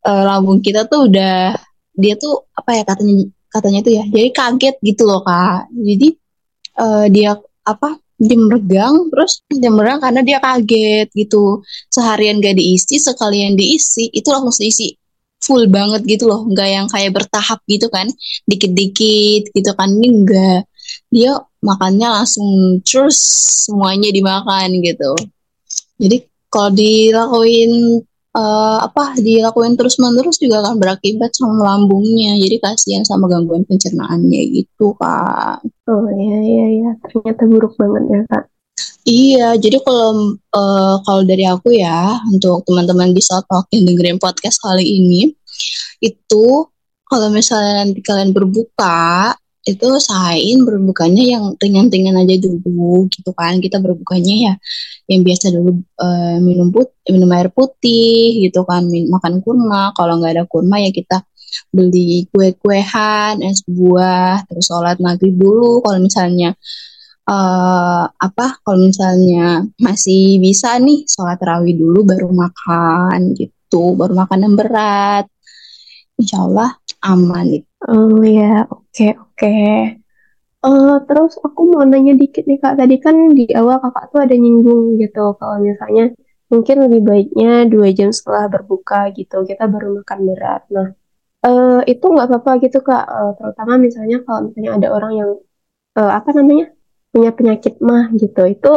uh, 0.04 0.22
lambung 0.26 0.60
kita 0.60 0.90
tuh 0.90 1.06
udah 1.08 1.54
dia 1.98 2.14
tuh 2.14 2.46
apa 2.54 2.78
ya 2.78 2.82
katanya 2.86 3.26
katanya 3.48 3.80
tuh 3.82 3.92
ya 3.96 4.04
jadi 4.06 4.30
kaget 4.34 4.76
gitu 4.82 5.02
loh 5.06 5.22
kak. 5.22 5.70
Jadi 5.72 6.08
uh, 6.82 7.06
dia 7.08 7.38
apa 7.64 8.00
dia 8.18 8.34
meregang 8.34 9.06
terus 9.14 9.46
dia 9.46 9.70
meregang 9.70 10.02
karena 10.02 10.20
dia 10.26 10.38
kaget 10.42 11.08
gitu. 11.14 11.62
Seharian 11.88 12.42
gak 12.42 12.58
diisi 12.58 12.98
sekalian 12.98 13.54
diisi 13.54 14.10
itu 14.10 14.28
langsung 14.28 14.58
diisi. 14.58 14.94
Full 15.38 15.70
banget 15.70 16.02
gitu 16.02 16.26
loh 16.26 16.50
nggak 16.50 16.68
yang 16.68 16.86
kayak 16.90 17.14
bertahap 17.14 17.62
gitu 17.70 17.86
kan. 17.88 18.10
Dikit-dikit 18.50 19.54
gitu 19.54 19.70
kan 19.78 19.94
ini 19.94 20.08
enggak 20.10 20.66
dia 21.12 21.36
makannya 21.62 22.08
langsung 22.08 22.80
terus 22.84 23.18
semuanya 23.68 24.10
dimakan 24.10 24.82
gitu. 24.82 25.12
Jadi 25.98 26.16
kalau 26.48 26.70
dilakuin 26.72 28.02
uh, 28.38 28.78
apa 28.86 29.18
dilakuin 29.18 29.74
terus 29.74 29.98
menerus 29.98 30.38
juga 30.38 30.62
akan 30.62 30.78
berakibat 30.78 31.34
sama 31.34 31.74
lambungnya 31.74 32.38
jadi 32.38 32.56
kasihan 32.62 33.02
sama 33.02 33.26
gangguan 33.26 33.66
pencernaannya 33.66 34.42
gitu 34.54 34.94
kak. 34.94 35.66
Oh 35.90 36.06
iya 36.14 36.38
iya 36.38 36.66
iya. 36.78 36.90
Ternyata 37.02 37.42
buruk 37.50 37.74
banget 37.74 38.04
ya 38.06 38.22
kak. 38.30 38.44
Iya, 39.08 39.56
jadi 39.56 39.80
kalau 39.82 40.36
uh, 40.52 40.94
kalau 41.02 41.22
dari 41.24 41.48
aku 41.48 41.72
ya 41.72 42.20
untuk 42.28 42.62
teman-teman 42.68 43.16
di 43.16 43.24
Talk 43.24 43.66
yang 43.72 43.88
dengerin 43.88 44.20
podcast 44.20 44.60
kali 44.60 44.84
ini 44.84 45.32
itu 46.04 46.46
kalau 47.08 47.26
misalnya 47.32 47.88
nanti 47.88 48.04
kalian 48.04 48.36
berbuka 48.36 49.32
itu 49.68 49.84
usahain 49.84 50.64
berbukanya 50.64 51.20
yang 51.20 51.44
ringan-ringan 51.60 52.16
aja 52.16 52.36
dulu 52.40 53.04
gitu 53.12 53.30
kan. 53.36 53.60
Kita 53.60 53.76
berbukanya 53.84 54.34
ya 54.34 54.54
yang 55.12 55.20
biasa 55.20 55.52
dulu 55.52 55.84
uh, 56.00 56.40
minum 56.40 56.72
put 56.72 56.96
minum 57.04 57.28
air 57.36 57.52
putih 57.52 58.48
gitu 58.48 58.64
kan. 58.64 58.88
Makan 58.88 59.44
kurma. 59.44 59.92
Kalau 59.92 60.16
nggak 60.16 60.32
ada 60.40 60.44
kurma 60.48 60.80
ya 60.80 60.88
kita 60.88 61.20
beli 61.72 62.28
kue-kuehan 62.28 63.40
es 63.44 63.64
buah 63.68 64.44
terus 64.48 64.64
sholat 64.72 64.96
maghrib 65.04 65.36
dulu. 65.36 65.84
Kalau 65.84 66.00
misalnya 66.00 66.56
uh, 67.28 68.08
apa 68.08 68.46
kalau 68.64 68.88
misalnya 68.88 69.68
masih 69.76 70.40
bisa 70.40 70.80
nih 70.80 71.04
sholat 71.04 71.36
terawih 71.36 71.76
dulu 71.76 72.08
baru 72.08 72.32
makan 72.32 73.36
gitu. 73.36 73.92
Baru 73.92 74.16
makan 74.16 74.48
yang 74.48 74.54
berat. 74.56 75.28
Insya 76.18 76.42
Allah 76.48 76.74
aman 77.04 77.44
gitu. 77.52 77.68
Oh 77.86 78.18
ya, 78.26 78.66
oke 78.66 78.87
okay, 78.98 79.10
oke. 79.14 79.38
Okay. 79.38 79.78
Uh, 80.58 80.98
terus 81.06 81.38
aku 81.38 81.70
mau 81.70 81.86
nanya 81.86 82.18
dikit 82.18 82.42
nih 82.50 82.58
kak. 82.58 82.74
Tadi 82.74 82.96
kan 82.98 83.14
di 83.30 83.46
awal 83.54 83.78
kakak 83.78 84.10
tuh 84.10 84.20
ada 84.26 84.34
nyinggung 84.34 84.98
gitu 84.98 85.38
kalau 85.38 85.62
misalnya 85.62 86.10
mungkin 86.50 86.76
lebih 86.88 87.00
baiknya 87.06 87.68
dua 87.70 87.88
jam 87.94 88.10
setelah 88.10 88.50
berbuka 88.50 89.14
gitu 89.14 89.46
kita 89.46 89.70
baru 89.70 90.02
makan 90.02 90.18
berat. 90.26 90.62
Nah 90.74 90.88
uh, 91.46 91.80
itu 91.86 92.02
nggak 92.02 92.26
apa-apa 92.26 92.50
gitu 92.66 92.82
kak. 92.82 93.04
Uh, 93.06 93.32
terutama 93.38 93.78
misalnya 93.78 94.18
kalau 94.26 94.50
misalnya 94.50 94.70
ada 94.82 94.88
orang 94.90 95.12
yang 95.14 95.30
uh, 95.94 96.12
apa 96.18 96.30
namanya 96.34 96.74
punya 97.14 97.30
penyakit 97.32 97.74
mah 97.78 98.10
gitu 98.18 98.42
itu 98.44 98.72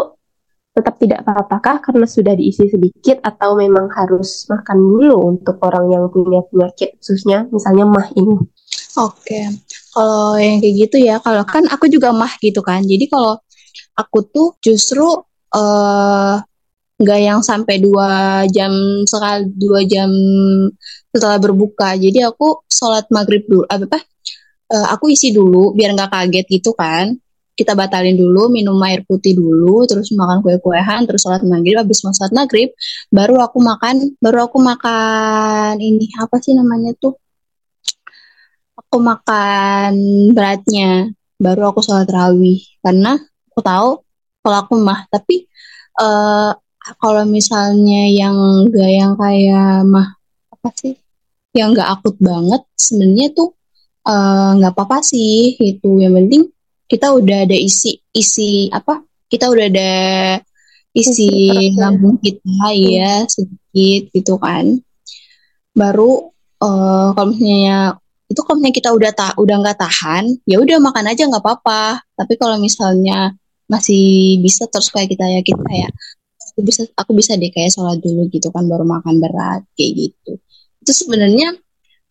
tetap 0.72 0.96
tidak 1.04 1.28
apa-apakah 1.28 1.84
karena 1.84 2.08
sudah 2.08 2.32
diisi 2.32 2.72
sedikit 2.72 3.20
atau 3.28 3.60
memang 3.60 3.92
harus 3.92 4.48
makan 4.48 4.78
dulu 4.80 5.36
untuk 5.36 5.60
orang 5.68 5.92
yang 5.92 6.08
punya 6.08 6.40
penyakit 6.48 6.96
khususnya 7.02 7.44
misalnya 7.52 7.84
mah 7.84 8.08
ini? 8.16 8.40
Oke, 8.96 9.52
kalau 9.92 10.40
yang 10.40 10.58
kayak 10.64 10.76
gitu 10.88 10.98
ya, 11.04 11.20
kalau 11.20 11.44
kan 11.44 11.64
aku 11.68 11.86
juga 11.92 12.10
mah 12.16 12.32
gitu 12.40 12.60
kan. 12.64 12.82
Jadi 12.84 13.06
kalau 13.12 13.40
aku 13.96 14.18
tuh 14.32 14.48
justru 14.64 15.06
uh, 15.56 16.36
nggak 17.02 17.20
yang 17.20 17.40
sampai 17.42 17.82
dua 17.82 18.44
jam 18.48 18.72
sekali 19.06 19.52
dua 19.56 19.84
jam 19.86 20.10
setelah 21.12 21.38
berbuka. 21.38 21.96
Jadi 22.00 22.24
aku 22.24 22.64
sholat 22.72 23.06
maghrib 23.12 23.44
dulu, 23.48 23.68
apa 23.68 23.86
apa? 23.88 24.00
Uh, 24.72 24.88
aku 24.96 25.12
isi 25.12 25.36
dulu 25.36 25.76
biar 25.76 25.92
nggak 25.92 26.12
kaget 26.16 26.46
gitu 26.48 26.72
kan 26.72 27.12
kita 27.62 27.78
batalin 27.78 28.18
dulu 28.18 28.50
minum 28.50 28.80
air 28.88 29.06
putih 29.06 29.38
dulu 29.38 29.86
terus 29.86 30.10
makan 30.16 30.42
kue-kuehan 30.42 31.06
terus 31.06 31.22
sholat 31.28 31.46
maghrib 31.46 31.78
habis 31.78 32.02
mau 32.02 32.16
sholat 32.16 32.34
maghrib 32.34 32.74
baru 33.14 33.38
aku 33.44 33.62
makan 33.62 34.16
baru 34.18 34.50
aku 34.50 34.58
makan 34.58 35.78
ini 35.78 36.10
apa 36.18 36.42
sih 36.42 36.56
namanya 36.58 36.96
tuh 36.98 37.20
aku 38.78 38.98
makan 39.00 39.94
beratnya 40.36 41.12
baru 41.42 41.74
aku 41.74 41.82
sholat 41.84 42.10
rawih 42.10 42.62
karena 42.86 43.18
aku 43.52 43.60
tahu 43.64 43.90
kalau 44.42 44.58
aku 44.66 44.74
mah 44.78 45.06
tapi 45.10 45.46
uh, 46.02 46.54
kalau 46.98 47.24
misalnya 47.30 48.10
yang 48.10 48.36
gak 48.74 48.90
yang 48.90 49.14
kayak 49.14 49.86
mah 49.86 50.18
apa 50.50 50.70
sih? 50.78 50.94
Yang 51.54 51.82
gak 51.82 51.90
akut 52.00 52.16
banget 52.18 52.62
sebenarnya 52.74 53.28
tuh 53.36 53.50
eh, 54.02 54.52
nggak 54.58 54.72
uh, 54.72 54.76
apa-apa 54.76 54.98
sih 55.06 55.54
itu 55.62 56.02
yang 56.02 56.18
penting 56.18 56.50
kita 56.90 57.14
udah 57.14 57.46
ada 57.46 57.54
isi 57.54 58.02
isi 58.16 58.72
apa? 58.74 59.04
Kita 59.30 59.48
udah 59.48 59.66
ada 59.70 59.92
isi 60.92 61.30
lambung 61.78 62.18
kita 62.20 62.74
ya 62.74 63.24
sedikit 63.30 64.02
gitu 64.12 64.36
kan. 64.42 64.82
Baru 65.72 66.34
uh, 66.60 67.14
kalau 67.16 67.32
misalnya 67.32 67.96
itu 68.32 68.40
kalau 68.48 68.64
misalnya 68.64 68.76
kita 68.80 68.90
udah 68.96 69.12
tak 69.12 69.34
udah 69.36 69.56
nggak 69.60 69.78
tahan 69.78 70.24
ya 70.48 70.58
udah 70.64 70.78
makan 70.80 71.06
aja 71.12 71.28
nggak 71.28 71.44
apa-apa. 71.44 72.00
Tapi 72.16 72.34
kalau 72.40 72.56
misalnya 72.56 73.36
masih 73.68 74.40
bisa 74.40 74.68
terus 74.72 74.88
kayak 74.88 75.12
kita 75.12 75.26
ya 75.28 75.40
kita 75.44 75.68
ya 75.72 75.90
aku 76.52 76.60
bisa 76.64 76.82
aku 76.96 77.12
bisa 77.16 77.36
deh 77.40 77.52
kayak 77.52 77.72
sholat 77.72 78.00
dulu 78.04 78.28
gitu 78.32 78.52
kan 78.52 78.68
baru 78.68 78.88
makan 78.88 79.20
berat 79.20 79.68
kayak 79.76 79.92
gitu. 80.08 80.40
Itu 80.80 80.92
sebenarnya 80.96 81.60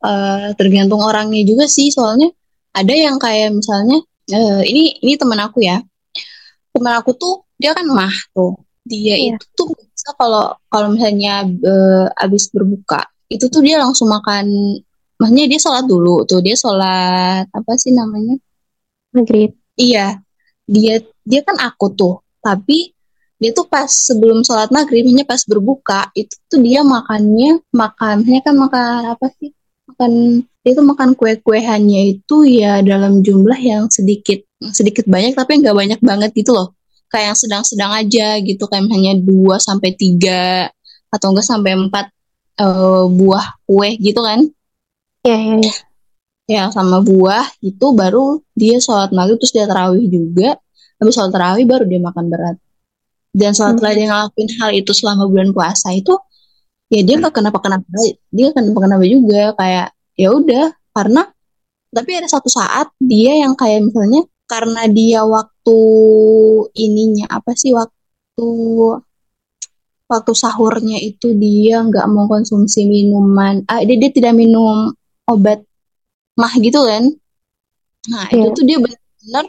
uh, 0.04 0.52
tergantung 0.56 1.00
orangnya 1.00 1.40
juga 1.44 1.64
sih. 1.64 1.88
Soalnya 1.88 2.28
ada 2.76 2.92
yang 2.92 3.16
kayak 3.16 3.56
misalnya 3.56 4.04
uh, 4.36 4.62
ini 4.64 5.00
ini 5.00 5.16
teman 5.16 5.40
aku 5.40 5.64
ya. 5.64 5.80
Teman 6.76 6.92
aku 7.00 7.16
tuh 7.16 7.48
dia 7.56 7.72
kan 7.72 7.88
mah 7.88 8.12
tuh. 8.36 8.60
Dia 8.84 9.16
yeah. 9.16 9.36
itu 9.36 9.44
tuh 9.56 9.72
bisa 9.72 10.12
kalau 10.16 10.52
kalau 10.68 10.92
misalnya 10.92 11.44
uh, 11.44 12.08
abis 12.24 12.48
berbuka 12.52 13.04
itu 13.30 13.46
tuh 13.46 13.62
dia 13.62 13.78
langsung 13.78 14.10
makan 14.10 14.48
maksudnya 15.20 15.46
dia 15.52 15.60
sholat 15.60 15.84
dulu 15.84 16.24
tuh 16.24 16.40
dia 16.40 16.56
sholat 16.56 17.44
apa 17.52 17.72
sih 17.76 17.92
namanya? 17.92 18.40
Maghrib. 19.12 19.52
Iya. 19.76 20.24
Dia 20.64 21.04
dia 21.28 21.40
kan 21.44 21.60
aku 21.60 21.92
tuh 21.92 22.24
tapi 22.40 22.96
dia 23.36 23.52
tuh 23.52 23.68
pas 23.68 23.88
sebelum 23.88 24.40
sholat 24.44 24.72
maghrib 24.72 25.04
hanya 25.04 25.28
pas 25.28 25.44
berbuka 25.44 26.08
itu 26.16 26.32
tuh 26.48 26.60
dia 26.64 26.80
makannya 26.80 27.60
makannya 27.72 28.40
kan 28.40 28.54
makan 28.56 29.12
apa 29.12 29.28
sih? 29.36 29.52
Makan 29.92 30.12
itu 30.60 30.80
makan 30.84 31.16
kue-kuehannya 31.16 32.20
itu 32.20 32.36
ya 32.48 32.80
dalam 32.80 33.20
jumlah 33.20 33.56
yang 33.60 33.88
sedikit 33.92 34.40
sedikit 34.72 35.08
banyak 35.08 35.36
tapi 35.36 35.60
nggak 35.60 35.76
banyak 35.76 36.00
banget 36.00 36.30
gitu 36.32 36.56
loh. 36.56 36.72
Kayak 37.10 37.34
yang 37.34 37.38
sedang-sedang 37.38 37.92
aja 37.92 38.28
gitu 38.40 38.64
kayak 38.70 38.86
hanya 38.88 39.18
dua 39.18 39.58
sampai 39.58 39.92
tiga 39.98 40.70
atau 41.10 41.34
enggak 41.34 41.48
sampai 41.48 41.74
empat 41.74 42.06
uh, 42.62 43.04
buah 43.10 43.58
kue 43.66 43.98
gitu 43.98 44.22
kan 44.22 44.46
ya 45.20 45.36
ya 45.36 45.56
ya 45.60 45.74
ya 46.50 46.62
sama 46.74 46.98
buah 46.98 47.46
itu 47.62 47.86
baru 47.94 48.42
dia 48.58 48.82
sholat 48.82 49.14
maghrib 49.14 49.38
terus 49.38 49.54
dia 49.54 49.70
terawih 49.70 50.06
juga. 50.10 50.58
Habis 50.98 51.12
sholat 51.16 51.32
terawih 51.32 51.64
baru 51.64 51.84
dia 51.86 52.00
makan 52.02 52.26
berat. 52.26 52.56
Dan 53.30 53.54
setelah 53.54 53.94
hmm. 53.94 53.98
dia 53.98 54.06
ngelakuin 54.10 54.48
hal 54.58 54.70
itu 54.74 54.90
selama 54.90 55.30
bulan 55.30 55.54
puasa 55.54 55.94
itu 55.94 56.18
ya 56.90 57.06
dia 57.06 57.22
nggak 57.22 57.30
kenapa 57.38 57.58
kenapa 57.62 57.86
dia 58.34 58.50
kenapa 58.50 58.78
kenapa 58.82 59.04
juga 59.06 59.42
kayak 59.54 59.88
ya 60.18 60.28
udah. 60.34 60.66
Karena 60.90 61.22
tapi 61.94 62.10
ada 62.18 62.26
satu 62.26 62.50
saat 62.50 62.90
dia 62.98 63.38
yang 63.38 63.54
kayak 63.54 63.86
misalnya 63.86 64.26
karena 64.50 64.90
dia 64.90 65.22
waktu 65.22 65.78
ininya 66.74 67.30
apa 67.30 67.54
sih 67.54 67.70
waktu 67.70 68.50
waktu 70.10 70.32
sahurnya 70.34 70.98
itu 70.98 71.38
dia 71.38 71.86
nggak 71.86 72.06
mau 72.10 72.26
konsumsi 72.26 72.82
minuman 72.90 73.62
ah 73.70 73.78
dia, 73.86 73.94
dia 73.94 74.10
tidak 74.10 74.34
minum 74.34 74.90
obat 75.30 75.62
mah 76.34 76.52
gitu 76.58 76.82
kan 76.82 77.04
nah 78.10 78.26
yeah. 78.34 78.44
itu 78.44 78.48
iya. 78.50 78.56
tuh 78.56 78.64
dia 78.66 78.78
benar 78.82 79.46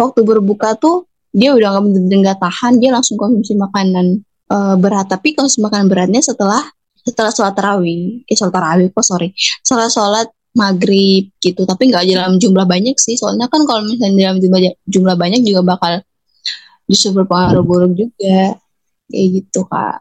waktu 0.00 0.20
berbuka 0.24 0.74
tuh 0.80 1.06
dia 1.32 1.56
udah 1.56 1.80
nggak 1.84 2.38
tahan 2.40 2.80
dia 2.80 2.92
langsung 2.92 3.16
konsumsi 3.16 3.56
makanan 3.56 4.24
uh, 4.52 4.76
berat 4.76 5.08
tapi 5.08 5.36
konsumsi 5.36 5.64
makanan 5.64 5.88
beratnya 5.88 6.20
setelah 6.24 6.60
setelah 7.02 7.32
sholat 7.34 7.54
tarawih 7.56 8.22
eh 8.28 8.36
sholat 8.36 8.54
tarawih 8.54 8.88
kok 8.92 9.04
sorry 9.04 9.34
setelah 9.64 9.90
sholat 9.90 10.28
maghrib 10.52 11.32
gitu 11.40 11.64
tapi 11.64 11.88
nggak 11.88 12.04
dalam 12.12 12.36
jumlah 12.36 12.68
banyak 12.68 12.94
sih 13.00 13.16
soalnya 13.16 13.48
kan 13.48 13.64
kalau 13.64 13.82
misalnya 13.88 14.30
dalam 14.30 14.38
jumlah 14.38 14.60
jumlah 14.84 15.16
banyak 15.16 15.40
juga 15.42 15.60
bakal 15.64 15.92
justru 16.86 17.24
berpengaruh 17.24 17.64
buruk 17.64 17.92
juga 17.96 18.60
kayak 19.08 19.28
gitu 19.40 19.60
kak. 19.68 19.98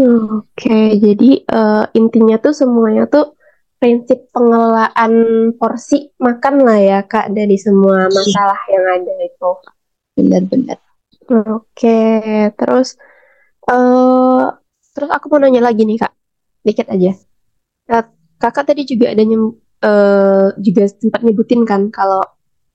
Oke, 0.00 0.40
okay, 0.56 0.86
jadi 0.96 1.44
uh, 1.52 1.84
intinya 1.92 2.40
tuh 2.40 2.56
semuanya 2.56 3.04
tuh 3.04 3.36
prinsip 3.80 4.28
pengelolaan 4.30 5.12
porsi 5.56 6.12
makan 6.20 6.54
lah 6.68 6.78
ya 6.78 6.98
kak 7.08 7.32
dari 7.32 7.56
semua 7.56 8.06
iya. 8.06 8.12
masalah 8.12 8.60
yang 8.68 8.84
ada 8.84 9.14
itu. 9.24 9.50
Benar-benar. 10.20 10.78
Oke, 11.48 12.00
terus 12.60 13.00
uh, 13.72 14.52
terus 14.92 15.10
aku 15.10 15.32
mau 15.32 15.40
nanya 15.40 15.64
lagi 15.64 15.88
nih 15.88 15.96
kak, 15.96 16.12
dikit 16.60 16.92
aja. 16.92 17.16
Kakak 18.40 18.72
tadi 18.72 18.84
juga 18.84 19.12
ada 19.12 19.22
nyem, 19.24 19.52
uh, 19.84 20.48
juga 20.60 20.84
sempat 20.88 21.24
nyebutin 21.24 21.64
kan 21.64 21.88
kalau 21.88 22.20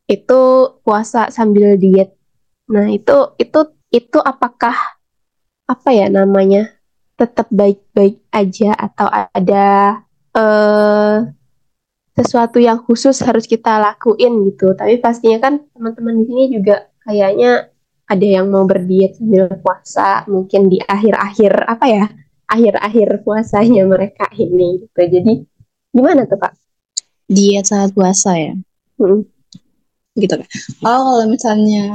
itu 0.09 0.41
puasa 0.81 1.29
sambil 1.29 1.77
diet. 1.77 2.17
Nah 2.69 2.89
itu 2.89 3.38
itu 3.38 3.59
itu 3.93 4.17
apakah 4.21 4.74
apa 5.65 5.89
ya 5.89 6.09
namanya 6.09 6.69
tetap 7.17 7.50
baik-baik 7.50 8.21
aja 8.29 8.77
atau 8.77 9.07
ada 9.09 10.04
uh, 10.36 11.25
sesuatu 12.15 12.63
yang 12.63 12.80
khusus 12.84 13.20
harus 13.24 13.44
kita 13.48 13.80
lakuin 13.80 14.48
gitu. 14.51 14.72
Tapi 14.75 15.00
pastinya 15.04 15.39
kan 15.44 15.54
teman-teman 15.75 16.24
di 16.24 16.25
sini 16.32 16.44
juga 16.51 16.88
kayaknya 17.04 17.72
ada 18.06 18.25
yang 18.25 18.48
mau 18.54 18.63
berdiet 18.70 19.18
sambil 19.18 19.50
puasa, 19.60 20.24
mungkin 20.30 20.70
di 20.70 20.77
akhir-akhir 20.80 21.54
apa 21.65 21.86
ya, 21.89 22.06
akhir-akhir 22.48 23.25
puasanya 23.25 23.84
mereka 23.84 24.30
ini 24.38 24.86
gitu. 24.86 25.01
Jadi 25.01 25.34
gimana 25.92 26.24
tuh 26.30 26.39
kak? 26.39 26.54
Diet 27.25 27.65
saat 27.65 27.92
puasa 27.92 28.38
ya? 28.38 28.54
Hmm. 29.01 29.25
Gitu 30.15 30.32
kan. 30.32 30.48
Oh 30.86 31.01
kalau 31.20 31.25
misalnya 31.27 31.89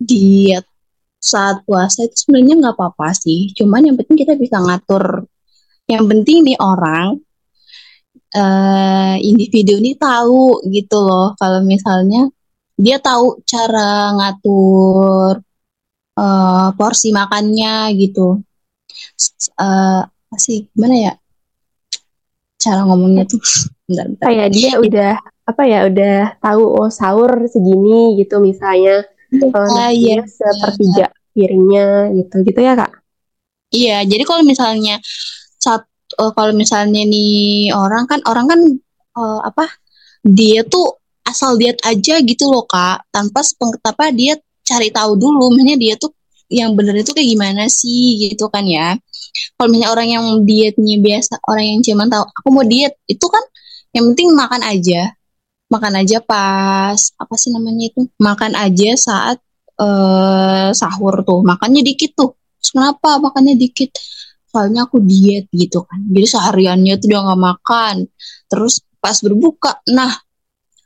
diet 0.00 0.66
saat 1.20 1.62
puasa 1.64 2.04
itu 2.08 2.26
sebenarnya 2.26 2.54
nggak 2.64 2.74
apa-apa 2.74 3.14
sih. 3.14 3.52
Cuman 3.54 3.86
yang 3.86 3.96
penting 4.00 4.24
kita 4.24 4.34
bisa 4.34 4.58
ngatur. 4.58 5.28
Yang 5.84 6.04
penting 6.10 6.38
nih 6.48 6.58
orang 6.64 7.20
uh, 8.34 9.14
individu 9.22 9.78
ini 9.78 9.94
tahu 9.94 10.66
gitu 10.68 10.98
loh. 11.00 11.32
Kalau 11.38 11.62
misalnya 11.62 12.28
dia 12.74 12.98
tahu 12.98 13.38
cara 13.46 14.12
ngatur 14.18 15.40
uh, 16.18 16.68
porsi 16.74 17.14
makannya 17.14 17.94
gitu. 17.96 18.42
Uh, 19.58 20.02
sih 20.38 20.66
gimana 20.74 20.94
ya 20.98 21.12
cara 22.58 22.80
ngomongnya 22.88 23.24
tuh 23.28 23.40
bentar, 23.86 24.06
bentar. 24.08 24.24
kayak 24.24 24.48
dia 24.54 24.72
udah 24.80 25.12
apa 25.44 25.62
ya 25.68 25.78
udah 25.92 26.40
tahu 26.40 26.62
oh 26.64 26.88
sahur 26.88 27.44
segini 27.44 28.16
gitu 28.16 28.40
misalnya 28.40 29.04
uh, 29.52 29.90
iya 29.92 30.24
sepertiga 30.24 31.12
piringnya 31.36 32.14
gitu 32.16 32.40
gitu 32.48 32.60
ya 32.64 32.72
kak 32.72 32.92
iya 33.68 34.00
jadi 34.08 34.24
kalau 34.24 34.40
misalnya 34.40 34.96
saat 35.60 35.84
uh, 36.18 36.32
kalau 36.36 36.52
misalnya 36.54 37.02
nih 37.06 37.70
orang 37.74 38.04
kan 38.10 38.20
orang 38.26 38.46
kan 38.50 38.60
uh, 39.18 39.40
apa 39.44 39.66
dia 40.24 40.64
tuh 40.64 40.98
asal 41.24 41.56
diet 41.60 41.80
aja 41.84 42.20
gitu 42.22 42.44
loh 42.48 42.64
kak. 42.68 43.06
Tanpa 43.10 43.40
apa 43.84 44.04
dia 44.14 44.38
cari 44.64 44.88
tahu 44.88 45.16
dulu 45.20 45.52
maksudnya 45.52 45.76
dia 45.76 45.94
tuh 46.00 46.12
yang 46.52 46.76
bener 46.76 47.00
itu 47.00 47.10
kayak 47.16 47.28
gimana 47.28 47.64
sih 47.68 48.30
gitu 48.30 48.48
kan 48.52 48.64
ya. 48.68 48.96
Kalau 49.58 49.68
misalnya 49.72 49.90
orang 49.92 50.08
yang 50.08 50.26
dietnya 50.46 50.96
biasa 51.00 51.42
orang 51.48 51.64
yang 51.76 51.80
cuma 51.82 52.04
tahu 52.06 52.24
aku 52.24 52.48
mau 52.54 52.64
diet 52.64 52.94
itu 53.10 53.26
kan 53.26 53.44
yang 53.96 54.04
penting 54.12 54.28
makan 54.34 54.62
aja. 54.62 55.14
Makan 55.72 55.92
aja 56.04 56.18
pas 56.22 56.98
apa 57.18 57.34
sih 57.40 57.50
namanya 57.50 57.90
itu? 57.90 58.06
Makan 58.20 58.52
aja 58.54 58.90
saat 58.94 59.38
uh, 59.80 60.70
sahur 60.70 61.24
tuh. 61.26 61.40
Makannya 61.42 61.82
dikit 61.82 62.14
tuh. 62.14 62.36
Kenapa 62.64 63.20
makannya 63.22 63.54
dikit 63.58 63.90
soalnya 64.54 64.86
aku 64.86 65.02
diet 65.02 65.50
gitu 65.50 65.82
kan. 65.82 65.98
Jadi 66.14 66.26
sehariannya 66.30 66.94
tuh 67.02 67.10
udah 67.10 67.20
gak 67.34 67.42
makan. 67.42 67.96
Terus 68.46 68.78
pas 69.02 69.18
berbuka 69.18 69.82
nah 69.90 70.14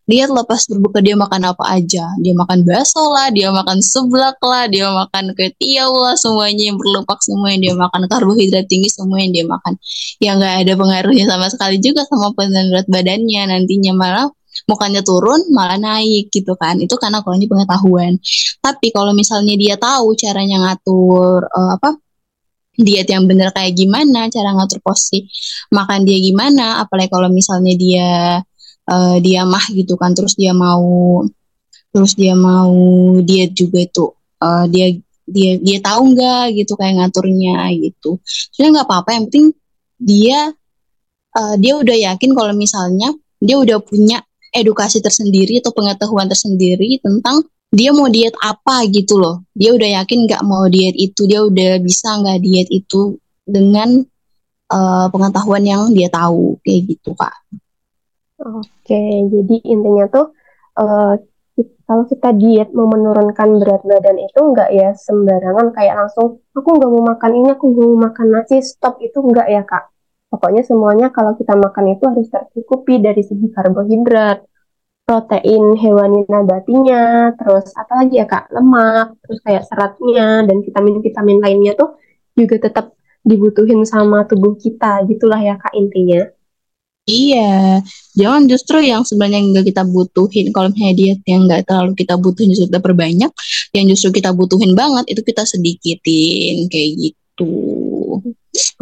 lihat 0.08 0.32
lah 0.32 0.42
pas 0.48 0.64
berbuka 0.64 1.04
dia 1.04 1.14
makan 1.20 1.52
apa 1.52 1.64
aja. 1.68 2.08
Dia 2.24 2.32
makan 2.32 2.64
bakso 2.64 3.12
lah 3.12 3.28
dia 3.28 3.52
makan 3.52 3.84
seblak 3.84 4.40
lah 4.40 4.64
dia 4.64 4.88
makan 4.88 5.36
ketiau 5.36 5.92
lah 6.00 6.16
semuanya 6.16 6.72
yang 6.72 6.80
berlemak 6.80 7.20
semua 7.20 7.52
yang 7.52 7.60
dia 7.60 7.74
makan 7.76 8.00
karbohidrat 8.08 8.64
tinggi 8.72 8.88
semua 8.88 9.20
yang 9.20 9.36
dia 9.36 9.44
makan. 9.44 9.76
Yang 10.24 10.34
nggak 10.40 10.54
ada 10.64 10.72
pengaruhnya 10.80 11.24
sama 11.28 11.46
sekali 11.52 11.76
juga 11.76 12.08
sama 12.08 12.32
berat 12.32 12.88
badannya. 12.88 13.42
Nantinya 13.52 13.92
malah 13.92 14.26
mukanya 14.64 15.04
turun 15.04 15.44
malah 15.52 15.76
naik 15.76 16.32
gitu 16.32 16.56
kan. 16.56 16.80
Itu 16.80 16.96
karena 16.96 17.20
kurangnya 17.20 17.52
pengetahuan. 17.52 18.16
Tapi 18.64 18.88
kalau 18.96 19.12
misalnya 19.12 19.54
dia 19.60 19.76
tahu 19.76 20.16
caranya 20.16 20.56
ngatur 20.64 21.44
uh, 21.52 21.76
apa 21.76 22.00
diet 22.78 23.10
yang 23.10 23.26
benar 23.26 23.50
kayak 23.50 23.74
gimana 23.74 24.30
cara 24.30 24.54
ngatur 24.54 24.78
porsi 24.78 25.26
makan 25.74 26.06
dia 26.06 26.18
gimana 26.22 26.78
apalagi 26.78 27.10
kalau 27.10 27.26
misalnya 27.26 27.74
dia 27.74 28.08
uh, 28.86 29.16
dia 29.18 29.42
mah 29.42 29.66
gitu 29.74 29.98
kan 29.98 30.14
terus 30.14 30.38
dia 30.38 30.54
mau 30.54 31.20
terus 31.90 32.14
dia 32.14 32.38
mau 32.38 32.70
diet 33.18 33.52
juga 33.58 33.82
itu 33.82 34.06
uh, 34.38 34.64
dia 34.70 34.94
dia 35.28 35.60
dia 35.60 35.78
tahu 35.84 36.16
nggak 36.16 36.56
gitu 36.56 36.72
kayak 36.74 37.04
ngaturnya 37.04 37.68
gitu. 37.76 38.16
Sebenarnya 38.24 38.72
nggak 38.80 38.88
apa-apa 38.88 39.10
yang 39.12 39.24
penting 39.28 39.46
dia 40.00 40.38
uh, 41.36 41.54
dia 41.60 41.72
udah 41.76 41.96
yakin 42.12 42.30
kalau 42.32 42.52
misalnya 42.56 43.12
dia 43.38 43.56
udah 43.60 43.78
punya 43.84 44.24
edukasi 44.50 45.04
tersendiri 45.04 45.60
atau 45.60 45.76
pengetahuan 45.76 46.26
tersendiri 46.26 46.96
tentang 47.04 47.44
dia 47.68 47.90
mau 47.92 48.08
diet 48.08 48.32
apa 48.40 48.88
gitu 48.88 49.20
loh. 49.20 49.44
Dia 49.52 49.76
udah 49.76 50.02
yakin 50.02 50.24
nggak 50.24 50.42
mau 50.44 50.64
diet 50.68 50.96
itu, 50.96 51.28
dia 51.28 51.44
udah 51.44 51.80
bisa 51.84 52.16
nggak 52.20 52.38
diet 52.40 52.68
itu 52.72 53.20
dengan 53.44 54.00
uh, 54.72 55.06
pengetahuan 55.12 55.64
yang 55.64 55.82
dia 55.92 56.08
tahu 56.08 56.56
kayak 56.64 56.96
gitu 56.96 57.12
kak. 57.12 57.36
Oke, 58.38 59.02
jadi 59.28 59.56
intinya 59.66 60.06
tuh 60.08 60.30
uh, 60.78 61.18
kalau 61.88 62.04
kita 62.06 62.30
diet 62.36 62.70
mau 62.70 62.86
menurunkan 62.86 63.58
berat 63.58 63.82
badan 63.82 64.20
itu 64.20 64.38
nggak 64.38 64.70
ya 64.76 64.94
sembarangan 64.94 65.74
kayak 65.74 65.94
langsung 65.96 66.38
aku 66.54 66.68
nggak 66.76 66.90
mau 66.92 67.04
makan 67.16 67.32
ini, 67.34 67.48
aku 67.52 67.64
nggak 67.72 67.86
mau 67.88 67.98
makan 68.08 68.26
nasi, 68.32 68.60
stop 68.64 69.00
itu 69.00 69.18
nggak 69.18 69.48
ya 69.48 69.62
kak. 69.64 69.90
Pokoknya 70.28 70.60
semuanya 70.60 71.08
kalau 71.08 71.32
kita 71.40 71.56
makan 71.56 71.96
itu 71.96 72.04
harus 72.04 72.28
tercukupi 72.28 73.00
dari 73.00 73.24
segi 73.24 73.48
karbohidrat, 73.48 74.44
protein 75.08 75.72
hewani 75.80 76.28
nabatinya, 76.28 77.32
terus 77.40 77.72
apa 77.72 78.04
lagi 78.04 78.20
ya 78.20 78.28
kak, 78.28 78.52
lemak, 78.52 79.16
terus 79.24 79.40
kayak 79.40 79.64
seratnya 79.64 80.44
dan 80.44 80.60
vitamin-vitamin 80.60 81.40
lainnya 81.40 81.72
tuh 81.72 81.96
juga 82.36 82.60
tetap 82.60 82.92
dibutuhin 83.24 83.88
sama 83.88 84.28
tubuh 84.28 84.52
kita, 84.60 85.00
gitulah 85.08 85.40
ya 85.40 85.56
kak 85.56 85.72
intinya. 85.72 86.28
Iya, 87.08 87.80
jangan 88.12 88.44
justru 88.52 88.84
yang 88.84 89.00
sebenarnya 89.00 89.40
nggak 89.48 89.72
kita 89.72 89.80
butuhin. 89.88 90.52
Kalau 90.52 90.68
misalnya 90.68 90.92
diet 90.92 91.20
yang 91.24 91.48
nggak 91.48 91.64
terlalu 91.64 91.96
kita 91.96 92.20
butuhin 92.20 92.52
justru 92.52 92.68
kita 92.68 92.84
perbanyak, 92.84 93.32
yang 93.72 93.84
justru 93.88 94.12
kita 94.12 94.36
butuhin 94.36 94.76
banget 94.76 95.08
itu 95.16 95.24
kita 95.24 95.48
sedikitin 95.48 96.68
kayak 96.68 96.90
gitu. 97.00 97.52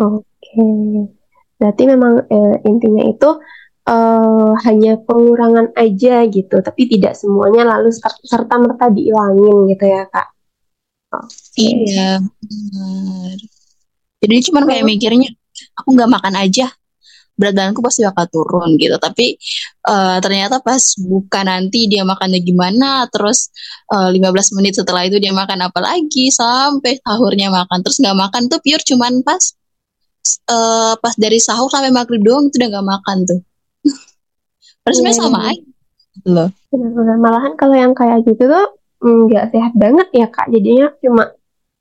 Oke. 0.02 0.26
Okay. 0.42 1.06
Berarti 1.62 1.82
memang 1.86 2.26
eh, 2.26 2.54
intinya 2.66 3.06
itu 3.06 3.30
eh, 3.86 4.50
hanya 4.66 4.92
pengurangan 5.06 5.72
aja 5.78 6.26
gitu, 6.26 6.56
tapi 6.62 6.82
tidak 6.90 7.14
semuanya 7.14 7.62
lalu 7.76 7.90
serta 8.26 8.54
merta 8.58 8.86
dihilangin 8.90 9.70
gitu 9.72 9.84
ya 9.86 10.02
kak. 10.10 10.28
Okay. 11.06 11.86
Iya 11.86 12.18
benar. 12.20 13.38
Jadi 14.20 14.34
cuma 14.50 14.60
kayak 14.66 14.84
mikirnya 14.84 15.30
aku 15.78 15.88
nggak 15.94 16.10
makan 16.12 16.34
aja 16.36 16.66
berat 17.36 17.52
badanku 17.52 17.84
pasti 17.84 18.00
bakal 18.00 18.26
turun 18.32 18.80
gitu 18.80 18.96
tapi 18.96 19.36
uh, 19.92 20.16
ternyata 20.24 20.64
pas 20.64 20.80
buka 20.96 21.44
nanti 21.44 21.84
dia 21.84 22.00
makannya 22.00 22.40
gimana 22.40 23.04
terus 23.12 23.52
uh, 23.92 24.08
eh, 24.08 24.16
15 24.16 24.56
menit 24.56 24.80
setelah 24.80 25.04
itu 25.04 25.20
dia 25.20 25.36
makan 25.36 25.68
apa 25.68 25.78
lagi 25.84 26.32
sampai 26.32 26.96
sahurnya 26.96 27.52
makan 27.52 27.84
terus 27.84 28.00
nggak 28.00 28.16
makan 28.16 28.48
tuh 28.48 28.56
pure 28.64 28.80
cuman 28.88 29.20
pas 29.20 29.52
uh, 30.50 30.94
pas 30.98 31.14
dari 31.14 31.38
sahur 31.38 31.70
sampai 31.70 31.92
maghrib 31.94 32.22
doang 32.22 32.50
itu 32.50 32.58
udah 32.58 32.68
gak 32.78 32.86
makan 32.86 33.16
tuh. 33.26 33.40
Terus 34.86 35.02
yeah. 35.02 35.18
sama 35.18 35.38
iya. 35.50 35.58
aja 35.58 35.70
loh. 36.30 36.48
Benar-benar 36.70 37.18
malahan 37.18 37.52
kalau 37.58 37.74
yang 37.74 37.92
kayak 37.92 38.22
gitu 38.22 38.46
tuh 38.46 38.66
nggak 39.02 39.50
sehat 39.50 39.72
banget 39.74 40.08
ya 40.14 40.26
kak. 40.30 40.46
Jadinya 40.54 40.94
cuma 41.02 41.34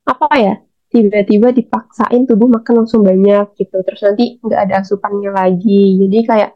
apa 0.10 0.28
ya 0.42 0.56
tiba-tiba 0.90 1.54
dipaksain 1.54 2.26
tubuh 2.26 2.50
makan 2.50 2.84
langsung 2.84 3.06
banyak 3.06 3.54
gitu. 3.62 3.78
Terus 3.86 4.02
nanti 4.02 4.42
nggak 4.42 4.62
ada 4.66 4.76
asupannya 4.82 5.30
lagi. 5.30 6.02
Jadi 6.02 6.18
kayak 6.26 6.52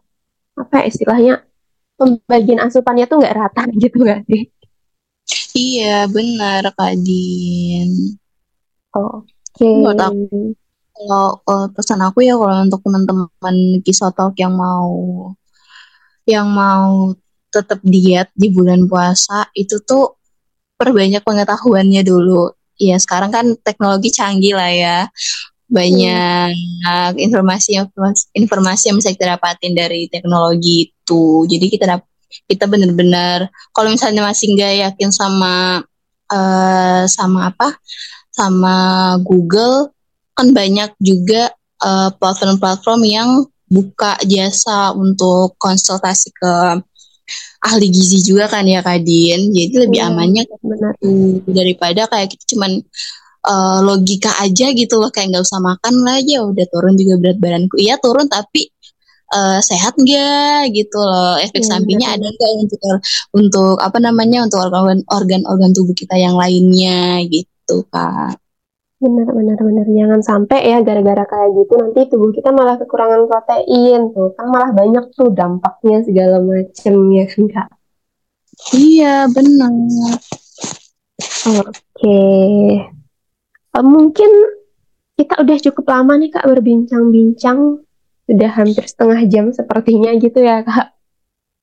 apa 0.58 0.74
ya 0.82 0.86
istilahnya 0.90 1.34
pembagian 1.96 2.60
asupannya 2.66 3.06
tuh 3.06 3.22
nggak 3.22 3.36
rata 3.38 3.64
gitu 3.84 4.02
gak 4.02 4.26
sih? 4.26 4.50
Iya 5.54 6.10
benar 6.10 6.74
Kak 6.74 6.98
Din. 6.98 8.18
Oke. 8.98 9.30
Okay. 9.54 9.86
Kalau 11.00 11.40
uh, 11.48 11.68
pesan 11.72 12.04
aku 12.04 12.28
ya 12.28 12.36
kalau 12.36 12.60
untuk 12.60 12.84
teman-teman 12.84 13.56
kisah 13.88 14.12
talk 14.12 14.36
yang 14.36 14.52
mau 14.52 14.92
yang 16.26 16.48
mau 16.50 17.14
tetap 17.50 17.82
diet 17.82 18.30
di 18.38 18.54
bulan 18.54 18.86
puasa 18.86 19.50
itu 19.58 19.82
tuh 19.82 20.18
perbanyak 20.78 21.26
pengetahuannya 21.26 22.02
dulu. 22.06 22.54
Ya 22.80 22.96
sekarang 22.96 23.34
kan 23.34 23.46
teknologi 23.60 24.14
canggih 24.16 24.56
lah 24.56 24.72
ya. 24.72 25.00
Banyak 25.70 26.56
informasi 27.20 27.78
informasi 28.34 28.90
yang 28.90 28.98
bisa 28.98 29.14
kita 29.14 29.38
dapatin 29.38 29.76
dari 29.76 30.08
teknologi 30.08 30.90
itu. 30.90 31.46
Jadi 31.46 31.66
kita 31.68 32.00
kita 32.46 32.66
benar-benar 32.70 33.50
kalau 33.74 33.90
misalnya 33.90 34.26
masih 34.26 34.54
nggak 34.54 34.74
yakin 34.86 35.10
sama 35.10 35.82
uh, 36.30 37.04
sama 37.10 37.50
apa 37.50 37.78
sama 38.30 38.76
Google 39.26 39.92
kan 40.38 40.56
banyak 40.56 40.96
juga 41.04 41.52
eh, 41.84 42.10
platform-platform 42.16 43.02
uh, 43.04 43.10
yang 43.12 43.30
buka 43.70 44.18
jasa 44.26 44.92
untuk 44.98 45.56
konsultasi 45.62 46.34
ke 46.34 46.54
ahli 47.62 47.88
gizi 47.94 48.26
juga 48.26 48.50
kan 48.50 48.66
ya 48.66 48.82
Kak 48.82 49.06
Din. 49.06 49.54
Jadi 49.54 49.76
lebih 49.88 50.00
iya, 50.02 50.10
amannya 50.10 50.44
benar. 50.50 50.94
daripada 51.46 52.10
kayak 52.10 52.34
kita 52.34 52.58
cuman 52.58 52.82
uh, 53.46 53.80
logika 53.86 54.34
aja 54.42 54.74
gitu 54.74 54.98
loh 54.98 55.14
kayak 55.14 55.38
nggak 55.38 55.46
usah 55.46 55.62
makan 55.62 55.94
lah 56.02 56.18
ya 56.26 56.42
udah 56.44 56.66
turun 56.74 56.98
juga 56.98 57.16
berat 57.22 57.38
badanku. 57.38 57.78
Iya 57.78 58.02
turun 58.02 58.26
tapi 58.26 58.74
uh, 59.34 59.60
sehat 59.62 59.94
nggak 59.96 60.74
gitu 60.74 60.98
loh 60.98 61.38
efek 61.38 61.64
hmm, 61.64 61.70
sampingnya 61.70 62.10
betul. 62.16 62.18
ada 62.18 62.28
nggak 62.34 62.52
untuk 62.58 62.80
untuk 63.38 63.76
apa 63.80 63.98
namanya 64.02 64.40
untuk 64.46 64.60
organ 64.66 65.00
organ 65.10 65.42
organ 65.46 65.72
tubuh 65.72 65.94
kita 65.94 66.18
yang 66.18 66.36
lainnya 66.36 67.22
gitu 67.30 67.86
kak 67.94 68.38
Benar, 69.00 69.32
benar, 69.32 69.56
benar. 69.64 69.88
Jangan 69.88 70.20
sampai 70.20 70.60
ya 70.76 70.84
gara-gara 70.84 71.24
kayak 71.24 71.50
gitu 71.56 71.74
nanti 71.80 72.00
tubuh 72.12 72.36
kita 72.36 72.52
malah 72.52 72.76
kekurangan 72.76 73.32
protein 73.32 74.12
tuh 74.12 74.36
kan 74.36 74.52
malah 74.52 74.76
banyak 74.76 75.16
tuh 75.16 75.32
dampaknya 75.32 76.04
segala 76.04 76.44
macem 76.44 76.96
ya 77.16 77.24
kan 77.32 77.44
kak. 77.56 77.70
Iya 78.76 79.32
benar. 79.32 79.72
Oke. 81.64 82.24
Uh, 83.72 83.86
mungkin 83.88 84.32
kita 85.16 85.48
udah 85.48 85.58
cukup 85.64 85.86
lama 85.88 86.20
nih 86.20 86.36
kak 86.36 86.44
berbincang-bincang. 86.44 87.80
Udah 88.30 88.52
hampir 88.52 88.84
setengah 88.84 89.24
jam 89.32 89.56
sepertinya 89.56 90.12
gitu 90.20 90.44
ya 90.44 90.60
kak. 90.68 90.92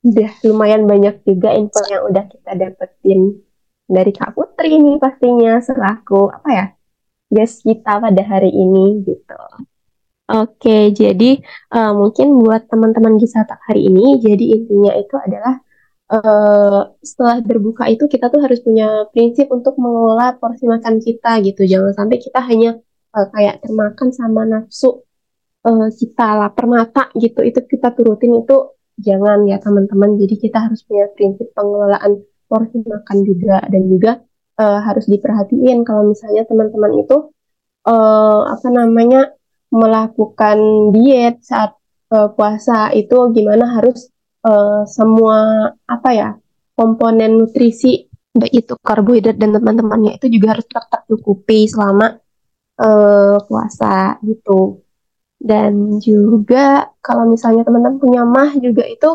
Udah 0.01 0.33
lumayan 0.41 0.89
banyak 0.89 1.21
juga 1.21 1.53
info 1.53 1.85
yang 1.85 2.01
udah 2.09 2.25
kita 2.33 2.51
dapetin 2.57 3.45
dari 3.87 4.11
Kak 4.11 4.35
Putri 4.35 4.77
nih 4.77 4.99
pastinya 4.99 5.63
selaku 5.63 6.27
apa 6.27 6.49
ya 6.51 6.65
guest 7.27 7.63
kita 7.67 7.99
pada 7.99 8.23
hari 8.23 8.51
ini 8.51 9.03
gitu. 9.03 9.41
Oke, 10.27 10.91
jadi 10.91 11.39
uh, 11.71 11.95
mungkin 11.95 12.43
buat 12.43 12.67
teman-teman 12.67 13.15
Gisatak 13.15 13.63
hari 13.63 13.87
ini, 13.87 14.19
jadi 14.19 14.59
intinya 14.59 14.91
itu 14.99 15.15
adalah 15.15 15.55
uh, 16.11 16.91
setelah 16.99 17.39
berbuka 17.39 17.87
itu 17.87 18.11
kita 18.11 18.27
tuh 18.27 18.43
harus 18.43 18.59
punya 18.59 19.07
prinsip 19.15 19.47
untuk 19.51 19.79
mengelola 19.79 20.35
porsi 20.35 20.67
makan 20.67 20.99
kita 20.99 21.39
gitu. 21.47 21.63
Jangan 21.63 21.95
sampai 21.95 22.17
kita 22.19 22.39
hanya 22.43 22.75
uh, 23.15 23.27
kayak 23.31 23.63
termakan 23.63 24.09
sama 24.11 24.43
nafsu 24.43 24.99
uh, 25.63 25.87
kita 25.95 26.27
lapar 26.43 26.65
mata 26.67 27.07
gitu. 27.15 27.39
Itu 27.47 27.63
kita 27.63 27.95
turutin 27.95 28.43
itu 28.43 28.75
jangan 28.99 29.47
ya 29.47 29.63
teman-teman. 29.63 30.19
Jadi 30.19 30.35
kita 30.43 30.67
harus 30.67 30.83
punya 30.83 31.07
prinsip 31.15 31.55
pengelolaan 31.55 32.19
porsi 32.51 32.83
makan 32.83 33.17
juga 33.23 33.63
dan 33.67 33.83
juga 33.87 34.11
uh, 34.59 34.79
harus 34.83 35.05
diperhatiin 35.07 35.85
kalau 35.87 36.11
misalnya 36.11 36.43
teman-teman 36.45 37.01
itu 37.01 37.17
uh, 37.87 38.41
apa 38.51 38.67
namanya 38.69 39.31
melakukan 39.71 40.57
diet 40.95 41.43
saat 41.43 41.75
uh, 42.11 42.29
puasa 42.33 42.91
itu 42.95 43.15
gimana 43.31 43.79
harus 43.79 44.11
uh, 44.47 44.83
semua 44.87 45.71
apa 45.87 46.09
ya 46.13 46.29
komponen 46.77 47.41
nutrisi 47.41 48.07
baik 48.37 48.53
itu 48.53 48.73
karbohidrat 48.79 49.35
dan 49.41 49.49
teman-temannya 49.49 50.21
itu 50.21 50.29
juga 50.29 50.55
harus 50.55 50.65
tetap 50.69 50.85
tercukupi 50.93 51.65
selama 51.65 52.21
uh, 52.77 53.41
puasa 53.49 54.21
gitu. 54.21 54.85
Dan 55.37 56.01
juga 56.01 56.89
kalau 57.01 57.29
misalnya 57.29 57.61
teman-teman 57.65 58.01
punya 58.01 58.21
mah 58.25 58.57
juga 58.57 58.85
itu 58.85 59.09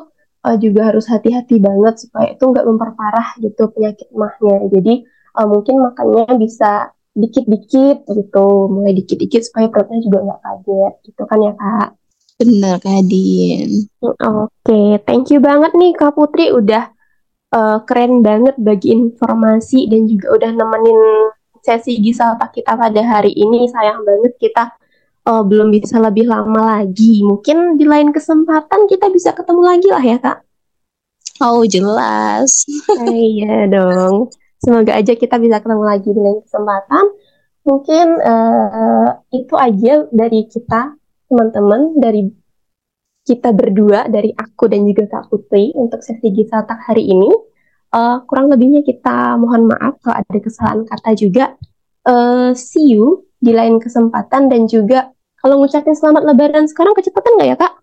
uh, 0.47 0.57
juga 0.59 0.91
harus 0.91 1.07
hati-hati 1.11 1.59
banget 1.63 2.07
supaya 2.07 2.35
itu 2.35 2.43
nggak 2.43 2.67
memperparah 2.67 3.29
gitu 3.43 3.71
penyakit 3.71 4.09
mahnya. 4.15 4.71
Jadi 4.71 4.95
uh, 5.37 5.49
mungkin 5.49 5.81
makannya 5.81 6.39
bisa 6.41 6.93
dikit-dikit 7.13 8.09
gitu, 8.09 8.49
mulai 8.73 8.97
dikit-dikit 8.97 9.45
supaya 9.45 9.69
perutnya 9.69 10.01
juga 10.01 10.19
nggak 10.25 10.41
kaget 10.41 10.95
gitu 11.13 11.23
kan 11.29 11.39
ya 11.41 11.53
kak. 11.57 11.91
Bener 12.43 12.77
Kak 12.83 13.07
Din. 13.07 13.87
Oke, 14.03 14.19
okay. 14.67 14.99
thank 15.07 15.31
you 15.31 15.39
banget 15.39 15.71
nih 15.79 15.95
Kak 15.95 16.19
Putri 16.19 16.51
udah 16.51 16.91
uh, 17.55 17.79
keren 17.87 18.19
banget 18.25 18.59
bagi 18.59 18.91
informasi 18.91 19.87
dan 19.87 20.11
juga 20.11 20.35
udah 20.35 20.51
nemenin 20.51 21.01
sesi 21.63 22.03
Gisalta 22.03 22.51
kita 22.51 22.75
pada 22.75 22.99
hari 23.07 23.31
ini. 23.31 23.71
Sayang 23.71 24.03
banget 24.03 24.35
kita 24.43 24.75
uh, 25.31 25.47
belum 25.47 25.71
bisa 25.71 26.03
lebih 26.03 26.27
lama 26.27 26.83
lagi. 26.83 27.23
Mungkin 27.23 27.79
di 27.79 27.87
lain 27.87 28.11
kesempatan 28.11 28.91
kita 28.91 29.07
bisa 29.15 29.31
ketemu 29.37 29.63
lagi 29.63 29.89
lah 29.93 30.03
ya 30.03 30.19
Kak. 30.19 30.39
Oh 31.39 31.63
jelas. 31.63 32.67
Iya 33.07 33.71
dong. 33.71 34.35
Semoga 34.63 34.95
aja 34.95 35.19
kita 35.19 35.43
bisa 35.43 35.59
ketemu 35.59 35.83
lagi 35.83 36.07
di 36.15 36.21
lain 36.23 36.39
kesempatan. 36.47 37.05
Mungkin 37.67 38.07
uh, 38.23 39.09
itu 39.35 39.55
aja 39.59 40.07
dari 40.15 40.47
kita, 40.47 40.95
teman-teman, 41.27 41.99
dari 41.99 42.31
kita 43.27 43.51
berdua, 43.51 44.07
dari 44.07 44.31
aku 44.31 44.71
dan 44.71 44.87
juga 44.87 45.19
Kak 45.19 45.35
Putri 45.35 45.75
untuk 45.75 45.99
sesi 46.07 46.31
Gisatak 46.31 46.79
hari 46.87 47.11
ini. 47.11 47.31
Uh, 47.93 48.23
kurang 48.25 48.49
lebihnya 48.55 48.87
kita 48.87 49.35
mohon 49.37 49.67
maaf 49.69 49.99
kalau 49.99 50.23
ada 50.23 50.39
kesalahan 50.39 50.87
kata 50.87 51.11
juga. 51.19 51.59
Uh, 52.07 52.55
see 52.55 52.95
you 52.95 53.27
di 53.43 53.51
lain 53.51 53.83
kesempatan 53.83 54.47
dan 54.47 54.71
juga 54.71 55.11
kalau 55.43 55.59
ngucapin 55.59 55.95
selamat 55.95 56.23
lebaran 56.23 56.71
sekarang 56.71 56.95
kecepatan 56.95 57.35
nggak 57.35 57.49
ya 57.51 57.57
kak? 57.59 57.75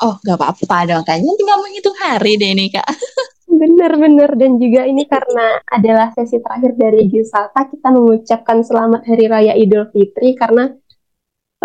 Oh 0.00 0.16
gak 0.24 0.36
apa-apa 0.36 0.88
dong 0.88 1.04
kayaknya 1.04 1.32
tinggal 1.36 1.60
menghitung 1.60 1.96
hari 2.00 2.36
deh 2.36 2.52
nih 2.52 2.68
kak. 2.68 2.84
Bener-bener 3.50 4.30
dan 4.38 4.62
juga 4.62 4.86
ini 4.86 5.10
karena 5.10 5.58
adalah 5.66 6.14
sesi 6.14 6.38
terakhir 6.38 6.78
dari 6.78 7.10
Gisata 7.10 7.66
kita 7.66 7.90
mengucapkan 7.90 8.62
selamat 8.62 9.02
Hari 9.02 9.26
Raya 9.26 9.54
Idul 9.58 9.90
Fitri 9.90 10.38
karena 10.38 10.70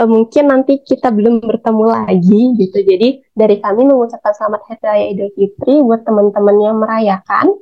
uh, 0.01 0.09
mungkin 0.09 0.49
nanti 0.49 0.81
kita 0.81 1.13
belum 1.13 1.45
bertemu 1.45 1.85
lagi 1.85 2.41
gitu. 2.57 2.77
Jadi 2.81 3.21
dari 3.37 3.61
kami 3.61 3.85
mengucapkan 3.85 4.33
selamat 4.33 4.61
Hari 4.65 4.81
Raya 4.81 5.05
Idul 5.13 5.31
Fitri 5.37 5.77
buat 5.85 6.01
teman-teman 6.01 6.57
yang 6.57 6.77
merayakan. 6.81 7.53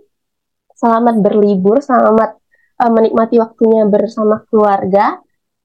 Selamat 0.72 1.20
berlibur, 1.20 1.84
selamat 1.84 2.40
uh, 2.80 2.92
menikmati 2.96 3.44
waktunya 3.44 3.84
bersama 3.92 4.48
keluarga. 4.48 5.20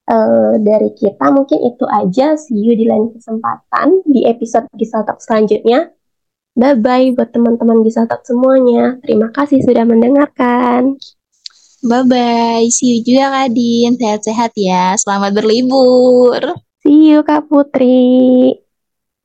Uh, 0.08 0.56
dari 0.64 0.96
kita 0.98 1.30
mungkin 1.30 1.62
itu 1.62 1.84
aja. 1.86 2.34
See 2.34 2.58
you 2.58 2.74
di 2.74 2.90
lain 2.90 3.12
kesempatan 3.14 4.02
di 4.02 4.26
episode 4.26 4.66
Gisata 4.74 5.14
selanjutnya. 5.20 5.94
Bye-bye 6.54 7.16
buat 7.18 7.34
teman-teman 7.34 7.82
bisa 7.82 8.06
tak 8.06 8.22
semuanya. 8.22 8.96
Terima 9.02 9.28
kasih 9.34 9.60
sudah 9.64 9.82
mendengarkan. 9.82 10.96
Bye-bye. 11.82 12.66
See 12.70 12.98
you 12.98 13.06
juga 13.06 13.30
Kak 13.30 13.48
Din. 13.54 13.94
Sehat-sehat 13.98 14.52
ya. 14.58 14.94
Selamat 14.98 15.34
berlibur. 15.34 16.40
See 16.84 17.10
you 17.10 17.26
Kak 17.26 17.46
Putri. 17.50 18.67